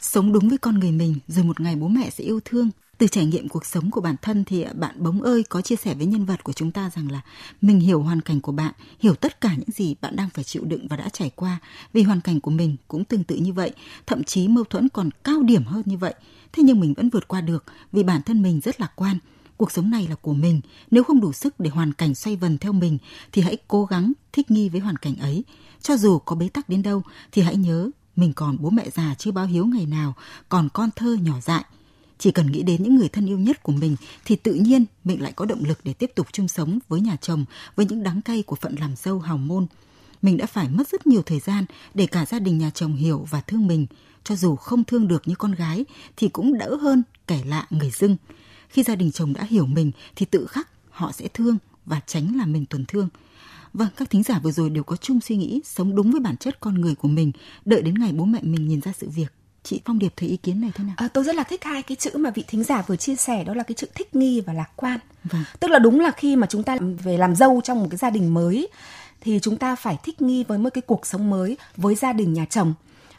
Sống 0.00 0.32
đúng 0.32 0.48
với 0.48 0.58
con 0.58 0.78
người 0.78 0.92
mình 0.92 1.14
rồi 1.28 1.44
một 1.44 1.60
ngày 1.60 1.76
bố 1.76 1.88
mẹ 1.88 2.10
sẽ 2.10 2.24
yêu 2.24 2.40
thương. 2.44 2.70
Từ 2.98 3.06
trải 3.06 3.26
nghiệm 3.26 3.48
cuộc 3.48 3.66
sống 3.66 3.90
của 3.90 4.00
bản 4.00 4.16
thân 4.22 4.44
thì 4.44 4.64
bạn 4.74 5.02
bóng 5.02 5.22
ơi 5.22 5.44
có 5.48 5.62
chia 5.62 5.76
sẻ 5.76 5.94
với 5.94 6.06
nhân 6.06 6.24
vật 6.24 6.44
của 6.44 6.52
chúng 6.52 6.72
ta 6.72 6.90
rằng 6.96 7.10
là 7.10 7.20
mình 7.60 7.80
hiểu 7.80 8.02
hoàn 8.02 8.20
cảnh 8.20 8.40
của 8.40 8.52
bạn, 8.52 8.72
hiểu 9.00 9.14
tất 9.14 9.40
cả 9.40 9.54
những 9.54 9.70
gì 9.70 9.94
bạn 10.00 10.16
đang 10.16 10.28
phải 10.30 10.44
chịu 10.44 10.64
đựng 10.64 10.88
và 10.88 10.96
đã 10.96 11.08
trải 11.08 11.30
qua. 11.34 11.58
Vì 11.92 12.02
hoàn 12.02 12.20
cảnh 12.20 12.40
của 12.40 12.50
mình 12.50 12.76
cũng 12.88 13.04
tương 13.04 13.24
tự 13.24 13.36
như 13.36 13.52
vậy, 13.52 13.72
thậm 14.06 14.24
chí 14.24 14.48
mâu 14.48 14.64
thuẫn 14.64 14.88
còn 14.88 15.10
cao 15.24 15.42
điểm 15.42 15.64
hơn 15.64 15.82
như 15.84 15.96
vậy. 15.96 16.14
Thế 16.52 16.62
nhưng 16.62 16.80
mình 16.80 16.94
vẫn 16.94 17.08
vượt 17.08 17.28
qua 17.28 17.40
được 17.40 17.64
vì 17.92 18.02
bản 18.02 18.22
thân 18.22 18.42
mình 18.42 18.60
rất 18.60 18.80
lạc 18.80 18.92
quan 18.96 19.18
cuộc 19.58 19.72
sống 19.72 19.90
này 19.90 20.06
là 20.08 20.14
của 20.14 20.34
mình. 20.34 20.60
Nếu 20.90 21.04
không 21.04 21.20
đủ 21.20 21.32
sức 21.32 21.60
để 21.60 21.70
hoàn 21.70 21.92
cảnh 21.92 22.14
xoay 22.14 22.36
vần 22.36 22.58
theo 22.58 22.72
mình, 22.72 22.98
thì 23.32 23.42
hãy 23.42 23.56
cố 23.68 23.84
gắng 23.84 24.12
thích 24.32 24.50
nghi 24.50 24.68
với 24.68 24.80
hoàn 24.80 24.96
cảnh 24.96 25.16
ấy. 25.16 25.44
Cho 25.82 25.96
dù 25.96 26.18
có 26.18 26.36
bế 26.36 26.48
tắc 26.48 26.68
đến 26.68 26.82
đâu, 26.82 27.02
thì 27.32 27.42
hãy 27.42 27.56
nhớ 27.56 27.90
mình 28.16 28.32
còn 28.32 28.56
bố 28.60 28.70
mẹ 28.70 28.90
già 28.90 29.14
chưa 29.18 29.30
báo 29.30 29.46
hiếu 29.46 29.66
ngày 29.66 29.86
nào, 29.86 30.14
còn 30.48 30.68
con 30.68 30.90
thơ 30.96 31.16
nhỏ 31.22 31.40
dại. 31.40 31.64
Chỉ 32.18 32.30
cần 32.30 32.52
nghĩ 32.52 32.62
đến 32.62 32.82
những 32.82 32.96
người 32.96 33.08
thân 33.08 33.26
yêu 33.26 33.38
nhất 33.38 33.62
của 33.62 33.72
mình, 33.72 33.96
thì 34.24 34.36
tự 34.36 34.54
nhiên 34.54 34.84
mình 35.04 35.22
lại 35.22 35.32
có 35.32 35.44
động 35.44 35.64
lực 35.64 35.78
để 35.84 35.92
tiếp 35.92 36.10
tục 36.14 36.26
chung 36.32 36.48
sống 36.48 36.78
với 36.88 37.00
nhà 37.00 37.16
chồng, 37.16 37.44
với 37.76 37.86
những 37.86 38.02
đắng 38.02 38.22
cay 38.22 38.42
của 38.42 38.56
phận 38.56 38.74
làm 38.80 38.96
dâu 38.96 39.18
hào 39.18 39.36
môn. 39.36 39.66
Mình 40.22 40.36
đã 40.36 40.46
phải 40.46 40.68
mất 40.68 40.88
rất 40.88 41.06
nhiều 41.06 41.22
thời 41.22 41.40
gian 41.40 41.64
để 41.94 42.06
cả 42.06 42.26
gia 42.26 42.38
đình 42.38 42.58
nhà 42.58 42.70
chồng 42.70 42.96
hiểu 42.96 43.26
và 43.30 43.40
thương 43.40 43.66
mình. 43.66 43.86
Cho 44.24 44.36
dù 44.36 44.56
không 44.56 44.84
thương 44.84 45.08
được 45.08 45.28
như 45.28 45.34
con 45.34 45.52
gái, 45.52 45.84
thì 46.16 46.28
cũng 46.28 46.58
đỡ 46.58 46.76
hơn 46.76 47.02
kẻ 47.26 47.42
lạ 47.44 47.66
người 47.70 47.90
dưng 47.90 48.16
khi 48.68 48.82
gia 48.82 48.94
đình 48.94 49.12
chồng 49.12 49.32
đã 49.32 49.44
hiểu 49.44 49.66
mình 49.66 49.92
thì 50.16 50.26
tự 50.26 50.46
khắc 50.46 50.68
họ 50.90 51.12
sẽ 51.12 51.28
thương 51.34 51.58
và 51.86 52.00
tránh 52.06 52.36
làm 52.36 52.52
mình 52.52 52.66
tổn 52.66 52.84
thương. 52.88 53.08
Vâng, 53.72 53.88
các 53.96 54.10
thính 54.10 54.22
giả 54.22 54.38
vừa 54.42 54.50
rồi 54.50 54.70
đều 54.70 54.82
có 54.84 54.96
chung 54.96 55.20
suy 55.20 55.36
nghĩ 55.36 55.60
sống 55.64 55.96
đúng 55.96 56.10
với 56.10 56.20
bản 56.20 56.36
chất 56.36 56.60
con 56.60 56.74
người 56.74 56.94
của 56.94 57.08
mình, 57.08 57.32
đợi 57.64 57.82
đến 57.82 57.94
ngày 57.94 58.12
bố 58.12 58.24
mẹ 58.24 58.38
mình 58.42 58.68
nhìn 58.68 58.80
ra 58.80 58.92
sự 58.98 59.08
việc. 59.08 59.32
Chị 59.62 59.80
Phong 59.84 59.98
Điệp 59.98 60.12
thấy 60.16 60.28
ý 60.28 60.36
kiến 60.36 60.60
này 60.60 60.70
thế 60.74 60.84
nào? 60.84 60.94
À, 60.96 61.08
tôi 61.08 61.24
rất 61.24 61.34
là 61.34 61.42
thích 61.42 61.64
hai 61.64 61.82
cái 61.82 61.96
chữ 61.96 62.10
mà 62.14 62.30
vị 62.30 62.44
thính 62.48 62.64
giả 62.64 62.82
vừa 62.86 62.96
chia 62.96 63.16
sẻ 63.16 63.44
đó 63.44 63.54
là 63.54 63.62
cái 63.62 63.74
chữ 63.74 63.86
thích 63.94 64.14
nghi 64.14 64.40
và 64.40 64.52
lạc 64.52 64.70
quan. 64.76 64.98
Vâng. 65.24 65.44
Tức 65.60 65.70
là 65.70 65.78
đúng 65.78 66.00
là 66.00 66.10
khi 66.10 66.36
mà 66.36 66.46
chúng 66.50 66.62
ta 66.62 66.78
về 67.04 67.18
làm 67.18 67.36
dâu 67.36 67.60
trong 67.64 67.80
một 67.82 67.86
cái 67.90 67.98
gia 67.98 68.10
đình 68.10 68.34
mới 68.34 68.68
thì 69.20 69.38
chúng 69.42 69.56
ta 69.56 69.76
phải 69.76 69.96
thích 70.04 70.22
nghi 70.22 70.44
với 70.48 70.58
một 70.58 70.70
cái 70.74 70.82
cuộc 70.82 71.06
sống 71.06 71.30
mới 71.30 71.56
với 71.76 71.94
gia 71.94 72.12
đình 72.12 72.32
nhà 72.32 72.44
chồng 72.44 72.74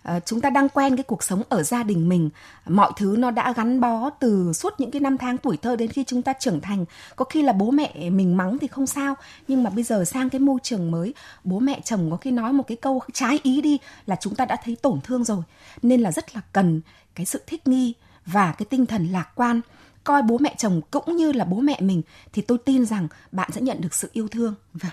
Ờ, 0.10 0.20
chúng 0.26 0.42
ta 0.42 0.50
đang 0.50 0.70
quen 0.70 0.96
cái 0.96 1.04
cuộc 1.04 1.24
sống 1.24 1.44
ở 1.50 1.64
gia 1.64 1.84
đình 1.84 2.10
mình 2.10 2.30
mọi 2.66 2.92
thứ 2.98 3.16
nó 3.20 3.32
đã 3.32 3.54
gắn 3.54 3.82
bó 3.82 4.10
từ 4.10 4.54
suốt 4.54 4.74
những 4.80 4.92
cái 4.92 5.00
năm 5.00 5.18
tháng 5.18 5.38
tuổi 5.38 5.58
thơ 5.58 5.76
đến 5.76 5.90
khi 5.90 6.04
chúng 6.04 6.22
ta 6.22 6.34
trưởng 6.34 6.62
thành 6.62 6.86
có 7.16 7.26
khi 7.26 7.42
là 7.42 7.54
bố 7.54 7.72
mẹ 7.72 8.10
mình 8.10 8.38
mắng 8.38 8.58
thì 8.60 8.68
không 8.68 8.88
sao, 8.88 9.16
nhưng 9.48 9.64
mà 9.64 9.70
bây 9.70 9.84
giờ 9.84 10.06
sang 10.06 10.30
cái 10.30 10.40
môi 10.40 10.60
trường 10.64 10.92
mới, 10.92 11.14
bố 11.44 11.60
mẹ 11.60 11.82
chồng 11.86 12.12
có 12.12 12.18
khi 12.18 12.32
nói 12.32 12.54
một 12.54 12.64
cái 12.68 12.78
câu 12.78 13.02
trái 13.14 13.40
ý 13.44 13.62
đi 13.62 13.78
là 14.06 14.16
chúng 14.16 14.36
ta 14.36 14.46
đã 14.46 14.58
thấy 14.64 14.76
tổn 14.76 15.00
thương 15.04 15.24
rồi 15.24 15.44
nên 15.82 16.02
là 16.02 16.12
rất 16.12 16.36
là 16.36 16.42
cần 16.54 16.82
cái 17.16 17.26
sự 17.26 17.42
thích 17.48 17.68
nghi 17.68 17.94
và 18.26 18.52
cái 18.52 18.66
tinh 18.66 18.86
thần 18.86 19.08
lạc 19.08 19.32
quan 19.36 19.62
coi 20.04 20.22
bố 20.22 20.38
mẹ 20.38 20.56
chồng 20.58 20.82
cũng 20.92 21.16
như 21.16 21.32
là 21.32 21.46
bố 21.46 21.58
mẹ 21.58 21.78
mình 21.82 22.02
thì 22.34 22.42
tôi 22.42 22.58
tin 22.58 22.86
rằng 22.86 23.08
bạn 23.32 23.50
sẽ 23.52 23.62
nhận 23.62 23.82
được 23.82 23.94
sự 23.94 24.10
yêu 24.14 24.28
thương. 24.28 24.56
Vâng. 24.74 24.92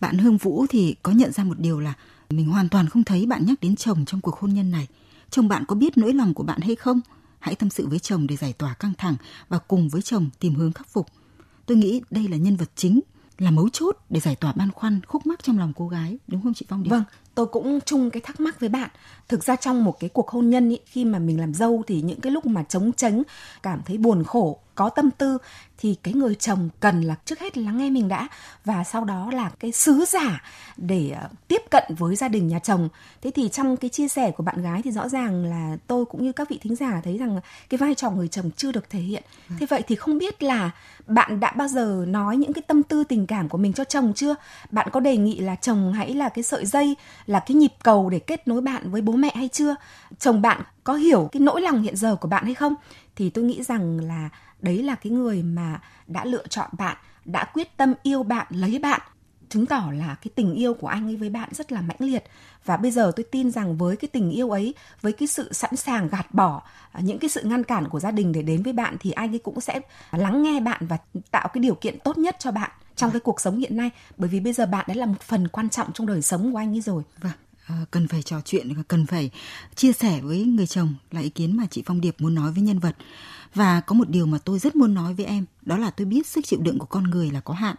Bạn 0.00 0.18
Hương 0.18 0.36
Vũ 0.36 0.66
thì 0.70 0.96
có 1.02 1.12
nhận 1.12 1.32
ra 1.32 1.44
một 1.44 1.58
điều 1.58 1.80
là 1.80 1.94
mình 2.30 2.46
hoàn 2.46 2.68
toàn 2.68 2.88
không 2.88 3.04
thấy 3.04 3.26
bạn 3.26 3.46
nhắc 3.46 3.60
đến 3.60 3.76
chồng 3.76 4.04
trong 4.04 4.20
cuộc 4.20 4.38
hôn 4.38 4.54
nhân 4.54 4.70
này. 4.70 4.86
Chồng 5.30 5.48
bạn 5.48 5.64
có 5.68 5.76
biết 5.76 5.98
nỗi 5.98 6.12
lòng 6.12 6.34
của 6.34 6.42
bạn 6.42 6.60
hay 6.60 6.76
không? 6.76 7.00
Hãy 7.38 7.54
tâm 7.54 7.70
sự 7.70 7.86
với 7.86 7.98
chồng 7.98 8.26
để 8.26 8.36
giải 8.36 8.52
tỏa 8.52 8.74
căng 8.74 8.92
thẳng 8.98 9.16
và 9.48 9.58
cùng 9.58 9.88
với 9.88 10.02
chồng 10.02 10.30
tìm 10.40 10.54
hướng 10.54 10.72
khắc 10.72 10.88
phục. 10.88 11.06
Tôi 11.66 11.76
nghĩ 11.76 12.02
đây 12.10 12.28
là 12.28 12.36
nhân 12.36 12.56
vật 12.56 12.70
chính, 12.76 13.00
là 13.38 13.50
mấu 13.50 13.68
chốt 13.68 13.96
để 14.10 14.20
giải 14.20 14.36
tỏa 14.36 14.52
băn 14.52 14.70
khoăn, 14.70 15.00
khúc 15.06 15.26
mắc 15.26 15.42
trong 15.42 15.58
lòng 15.58 15.72
cô 15.76 15.88
gái, 15.88 16.18
đúng 16.28 16.42
không 16.42 16.54
chị 16.54 16.66
Phong 16.68 16.82
Điệp? 16.82 16.90
Vâng, 16.90 17.04
tôi 17.36 17.46
cũng 17.46 17.80
chung 17.86 18.10
cái 18.10 18.20
thắc 18.20 18.40
mắc 18.40 18.60
với 18.60 18.68
bạn. 18.68 18.90
Thực 19.28 19.44
ra 19.44 19.56
trong 19.56 19.84
một 19.84 20.00
cái 20.00 20.10
cuộc 20.10 20.30
hôn 20.30 20.50
nhân 20.50 20.68
ý, 20.70 20.78
khi 20.86 21.04
mà 21.04 21.18
mình 21.18 21.40
làm 21.40 21.54
dâu 21.54 21.82
thì 21.86 22.00
những 22.02 22.20
cái 22.20 22.32
lúc 22.32 22.46
mà 22.46 22.64
chống 22.68 22.92
tránh, 22.96 23.22
cảm 23.62 23.80
thấy 23.86 23.98
buồn 23.98 24.24
khổ, 24.24 24.58
có 24.74 24.88
tâm 24.88 25.10
tư 25.10 25.38
thì 25.78 25.96
cái 26.02 26.14
người 26.14 26.34
chồng 26.34 26.68
cần 26.80 27.02
là 27.02 27.14
trước 27.24 27.38
hết 27.38 27.58
lắng 27.58 27.78
nghe 27.78 27.90
mình 27.90 28.08
đã 28.08 28.28
và 28.64 28.84
sau 28.84 29.04
đó 29.04 29.30
là 29.32 29.50
cái 29.60 29.72
sứ 29.72 30.04
giả 30.08 30.42
để 30.76 31.10
ờ, 31.20 31.28
tiếp 31.48 31.62
cận 31.70 31.84
với 31.98 32.16
gia 32.16 32.28
đình 32.28 32.48
nhà 32.48 32.58
chồng. 32.58 32.88
Thế 33.22 33.30
thì 33.34 33.48
trong 33.48 33.76
cái 33.76 33.90
chia 33.90 34.08
sẻ 34.08 34.30
của 34.30 34.42
bạn 34.42 34.62
gái 34.62 34.82
thì 34.82 34.90
rõ 34.90 35.08
ràng 35.08 35.44
là 35.44 35.76
tôi 35.86 36.04
cũng 36.04 36.22
như 36.22 36.32
các 36.32 36.50
vị 36.50 36.58
thính 36.62 36.76
giả 36.76 37.00
thấy 37.04 37.18
rằng 37.18 37.40
cái 37.68 37.78
vai 37.78 37.94
trò 37.94 38.10
người 38.10 38.28
chồng 38.28 38.50
chưa 38.56 38.72
được 38.72 38.90
thể 38.90 38.98
hiện. 38.98 39.22
Thế 39.58 39.66
vậy 39.66 39.82
thì 39.86 39.96
không 39.96 40.18
biết 40.18 40.42
là 40.42 40.70
bạn 41.06 41.40
đã 41.40 41.52
bao 41.56 41.68
giờ 41.68 42.04
nói 42.08 42.36
những 42.36 42.52
cái 42.52 42.62
tâm 42.62 42.82
tư 42.82 43.04
tình 43.04 43.26
cảm 43.26 43.48
của 43.48 43.58
mình 43.58 43.72
cho 43.72 43.84
chồng 43.84 44.12
chưa? 44.16 44.34
Bạn 44.70 44.88
có 44.92 45.00
đề 45.00 45.16
nghị 45.16 45.38
là 45.38 45.56
chồng 45.56 45.92
hãy 45.92 46.14
là 46.14 46.28
cái 46.28 46.42
sợi 46.42 46.66
dây, 46.66 46.96
là 47.26 47.40
cái 47.40 47.54
nhịp 47.54 47.72
cầu 47.84 48.10
để 48.10 48.18
kết 48.18 48.48
nối 48.48 48.60
bạn 48.60 48.90
với 48.90 49.02
bố 49.02 49.12
mẹ 49.12 49.32
hay 49.34 49.48
chưa? 49.48 49.74
Chồng 50.18 50.42
bạn 50.42 50.62
có 50.84 50.94
hiểu 50.94 51.28
cái 51.32 51.40
nỗi 51.40 51.60
lòng 51.60 51.82
hiện 51.82 51.96
giờ 51.96 52.16
của 52.16 52.28
bạn 52.28 52.44
hay 52.44 52.54
không? 52.54 52.74
Thì 53.16 53.30
tôi 53.30 53.44
nghĩ 53.44 53.62
rằng 53.62 54.00
là 54.00 54.28
đấy 54.60 54.82
là 54.82 54.94
cái 54.94 55.10
người 55.10 55.42
mà 55.42 55.80
đã 56.06 56.24
lựa 56.24 56.46
chọn 56.46 56.70
bạn, 56.78 56.96
đã 57.24 57.44
quyết 57.44 57.76
tâm 57.76 57.94
yêu 58.02 58.22
bạn, 58.22 58.46
lấy 58.50 58.78
bạn 58.78 59.00
chứng 59.48 59.66
tỏ 59.66 59.90
là 59.92 60.14
cái 60.14 60.30
tình 60.34 60.54
yêu 60.54 60.74
của 60.74 60.86
anh 60.86 61.06
ấy 61.08 61.16
với 61.16 61.30
bạn 61.30 61.48
rất 61.52 61.72
là 61.72 61.80
mãnh 61.80 61.96
liệt 62.00 62.24
và 62.64 62.76
bây 62.76 62.90
giờ 62.90 63.12
tôi 63.16 63.24
tin 63.24 63.50
rằng 63.50 63.76
với 63.76 63.96
cái 63.96 64.08
tình 64.08 64.30
yêu 64.30 64.50
ấy 64.50 64.74
với 65.02 65.12
cái 65.12 65.28
sự 65.28 65.52
sẵn 65.52 65.76
sàng 65.76 66.08
gạt 66.08 66.34
bỏ 66.34 66.62
à, 66.92 67.00
những 67.00 67.18
cái 67.18 67.30
sự 67.30 67.42
ngăn 67.44 67.64
cản 67.64 67.88
của 67.88 68.00
gia 68.00 68.10
đình 68.10 68.32
để 68.32 68.42
đến 68.42 68.62
với 68.62 68.72
bạn 68.72 68.96
thì 69.00 69.10
anh 69.10 69.32
ấy 69.32 69.38
cũng 69.38 69.60
sẽ 69.60 69.80
lắng 70.12 70.42
nghe 70.42 70.60
bạn 70.60 70.86
và 70.86 70.98
tạo 71.30 71.48
cái 71.48 71.60
điều 71.60 71.74
kiện 71.74 71.98
tốt 72.04 72.18
nhất 72.18 72.36
cho 72.38 72.50
bạn 72.50 72.70
trong 72.96 73.10
cái 73.10 73.20
cuộc 73.20 73.40
sống 73.40 73.58
hiện 73.58 73.76
nay 73.76 73.90
bởi 74.16 74.28
vì 74.28 74.40
bây 74.40 74.52
giờ 74.52 74.66
bạn 74.66 74.84
đã 74.88 74.94
là 74.94 75.06
một 75.06 75.20
phần 75.20 75.48
quan 75.48 75.68
trọng 75.68 75.92
trong 75.92 76.06
đời 76.06 76.22
sống 76.22 76.52
của 76.52 76.58
anh 76.58 76.74
ấy 76.74 76.80
rồi 76.80 77.02
vâng 77.20 77.32
ờ, 77.68 77.74
cần 77.90 78.08
phải 78.08 78.22
trò 78.22 78.40
chuyện 78.44 78.74
và 78.74 78.82
cần 78.88 79.06
phải 79.06 79.30
chia 79.74 79.92
sẻ 79.92 80.20
với 80.20 80.44
người 80.44 80.66
chồng 80.66 80.94
là 81.10 81.20
ý 81.20 81.28
kiến 81.28 81.56
mà 81.56 81.66
chị 81.70 81.82
Phong 81.86 82.00
Điệp 82.00 82.16
muốn 82.18 82.34
nói 82.34 82.52
với 82.52 82.62
nhân 82.62 82.78
vật. 82.78 82.96
Và 83.54 83.80
có 83.80 83.94
một 83.94 84.08
điều 84.08 84.26
mà 84.26 84.38
tôi 84.44 84.58
rất 84.58 84.76
muốn 84.76 84.94
nói 84.94 85.14
với 85.14 85.26
em, 85.26 85.44
đó 85.62 85.76
là 85.76 85.90
tôi 85.90 86.06
biết 86.06 86.26
sức 86.26 86.46
chịu 86.46 86.60
đựng 86.62 86.78
của 86.78 86.86
con 86.86 87.04
người 87.04 87.30
là 87.30 87.40
có 87.40 87.54
hạn. 87.54 87.76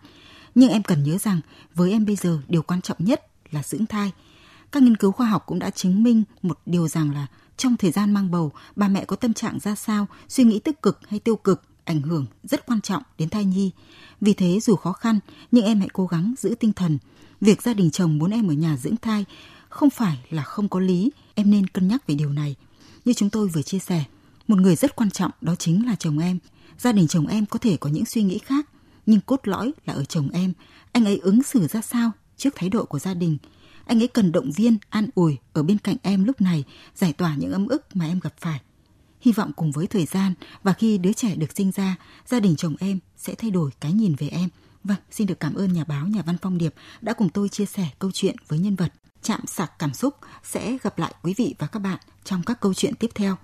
Nhưng 0.58 0.70
em 0.70 0.84
cần 0.84 1.04
nhớ 1.04 1.18
rằng 1.18 1.42
với 1.76 1.92
em 1.92 2.06
bây 2.06 2.16
giờ 2.16 2.40
điều 2.48 2.62
quan 2.62 2.82
trọng 2.82 2.98
nhất 3.00 3.28
là 3.52 3.64
dưỡng 3.64 3.86
thai. 3.86 4.12
Các 4.72 4.84
nghiên 4.84 4.98
cứu 4.98 5.12
khoa 5.12 5.28
học 5.28 5.44
cũng 5.46 5.60
đã 5.60 5.70
chứng 5.70 6.04
minh 6.04 6.24
một 6.42 6.60
điều 6.66 6.88
rằng 6.88 7.12
là 7.12 7.28
trong 7.58 7.78
thời 7.78 7.92
gian 7.92 8.14
mang 8.14 8.32
bầu, 8.32 8.52
bà 8.76 8.88
mẹ 8.88 9.06
có 9.06 9.16
tâm 9.16 9.34
trạng 9.34 9.60
ra 9.60 9.76
sao, 9.76 10.08
suy 10.30 10.44
nghĩ 10.44 10.60
tích 10.60 10.82
cực 10.82 11.00
hay 11.08 11.20
tiêu 11.20 11.36
cực 11.36 11.62
ảnh 11.84 12.02
hưởng 12.02 12.26
rất 12.44 12.66
quan 12.66 12.82
trọng 12.82 13.04
đến 13.18 13.30
thai 13.30 13.46
nhi. 13.46 13.72
Vì 14.22 14.34
thế 14.34 14.60
dù 14.60 14.76
khó 14.76 14.94
khăn, 14.94 15.20
nhưng 15.52 15.66
em 15.66 15.80
hãy 15.80 15.90
cố 15.94 16.08
gắng 16.08 16.34
giữ 16.38 16.56
tinh 16.60 16.74
thần. 16.74 16.98
Việc 17.42 17.62
gia 17.62 17.74
đình 17.74 17.92
chồng 17.92 18.18
muốn 18.18 18.32
em 18.32 18.48
ở 18.48 18.54
nhà 18.54 18.78
dưỡng 18.78 18.98
thai 18.98 19.26
không 19.70 19.90
phải 19.90 20.20
là 20.30 20.44
không 20.44 20.70
có 20.70 20.80
lý, 20.80 21.12
em 21.36 21.52
nên 21.52 21.68
cân 21.68 21.88
nhắc 21.88 22.08
về 22.08 22.16
điều 22.16 22.34
này. 22.34 22.56
Như 23.06 23.14
chúng 23.14 23.30
tôi 23.30 23.48
vừa 23.48 23.62
chia 23.62 23.80
sẻ, 23.80 24.04
một 24.48 24.60
người 24.60 24.76
rất 24.76 24.96
quan 24.96 25.12
trọng 25.12 25.32
đó 25.42 25.56
chính 25.56 25.86
là 25.86 25.96
chồng 25.96 26.20
em. 26.20 26.40
Gia 26.80 26.92
đình 26.92 27.08
chồng 27.08 27.28
em 27.28 27.46
có 27.46 27.60
thể 27.60 27.78
có 27.78 27.90
những 27.90 28.06
suy 28.06 28.24
nghĩ 28.24 28.38
khác, 28.38 28.70
nhưng 29.08 29.22
cốt 29.22 29.42
lõi 29.44 29.74
là 29.86 29.94
ở 29.94 30.06
chồng 30.06 30.30
em. 30.34 30.54
Anh 30.92 31.06
ấy 31.06 31.18
ứng 31.18 31.44
xử 31.44 31.68
ra 31.68 31.82
sao 31.82 32.12
trước 32.38 32.56
thái 32.56 32.70
độ 32.70 32.86
của 32.86 33.00
gia 33.00 33.14
đình? 33.14 33.38
Anh 33.86 34.02
ấy 34.02 34.08
cần 34.08 34.32
động 34.32 34.52
viên, 34.52 34.78
an 34.90 35.10
ủi 35.16 35.38
ở 35.54 35.64
bên 35.64 35.78
cạnh 35.78 35.96
em 36.02 36.24
lúc 36.24 36.42
này, 36.42 36.64
giải 36.96 37.14
tỏa 37.14 37.36
những 37.36 37.52
âm 37.52 37.68
ức 37.68 37.96
mà 37.96 38.06
em 38.06 38.20
gặp 38.20 38.34
phải. 38.40 38.60
Hy 39.22 39.32
vọng 39.32 39.52
cùng 39.56 39.72
với 39.72 39.88
thời 39.88 40.06
gian 40.06 40.34
và 40.64 40.74
khi 40.74 40.98
đứa 40.98 41.14
trẻ 41.14 41.36
được 41.36 41.56
sinh 41.56 41.72
ra, 41.72 41.96
gia 42.26 42.40
đình 42.40 42.56
chồng 42.56 42.76
em 42.80 43.00
sẽ 43.18 43.36
thay 43.36 43.52
đổi 43.52 43.72
cái 43.80 43.94
nhìn 43.94 44.16
về 44.16 44.28
em. 44.28 44.50
Vâng, 44.84 44.98
xin 45.12 45.28
được 45.28 45.40
cảm 45.40 45.54
ơn 45.54 45.74
nhà 45.74 45.84
báo 45.84 46.08
nhà 46.08 46.22
văn 46.22 46.38
Phong 46.42 46.58
Điệp 46.58 46.74
đã 47.02 47.14
cùng 47.14 47.30
tôi 47.30 47.50
chia 47.50 47.66
sẻ 47.66 47.90
câu 48.00 48.12
chuyện 48.14 48.36
với 48.48 48.60
nhân 48.60 48.76
vật. 48.76 48.94
Chạm 49.22 49.42
sạc 49.48 49.80
cảm 49.80 49.94
xúc 49.94 50.16
sẽ 50.44 50.78
gặp 50.84 51.00
lại 51.00 51.14
quý 51.24 51.34
vị 51.38 51.56
và 51.60 51.68
các 51.68 51.80
bạn 51.80 52.00
trong 52.24 52.44
các 52.44 52.60
câu 52.62 52.74
chuyện 52.74 52.96
tiếp 52.96 53.10
theo. 53.16 53.36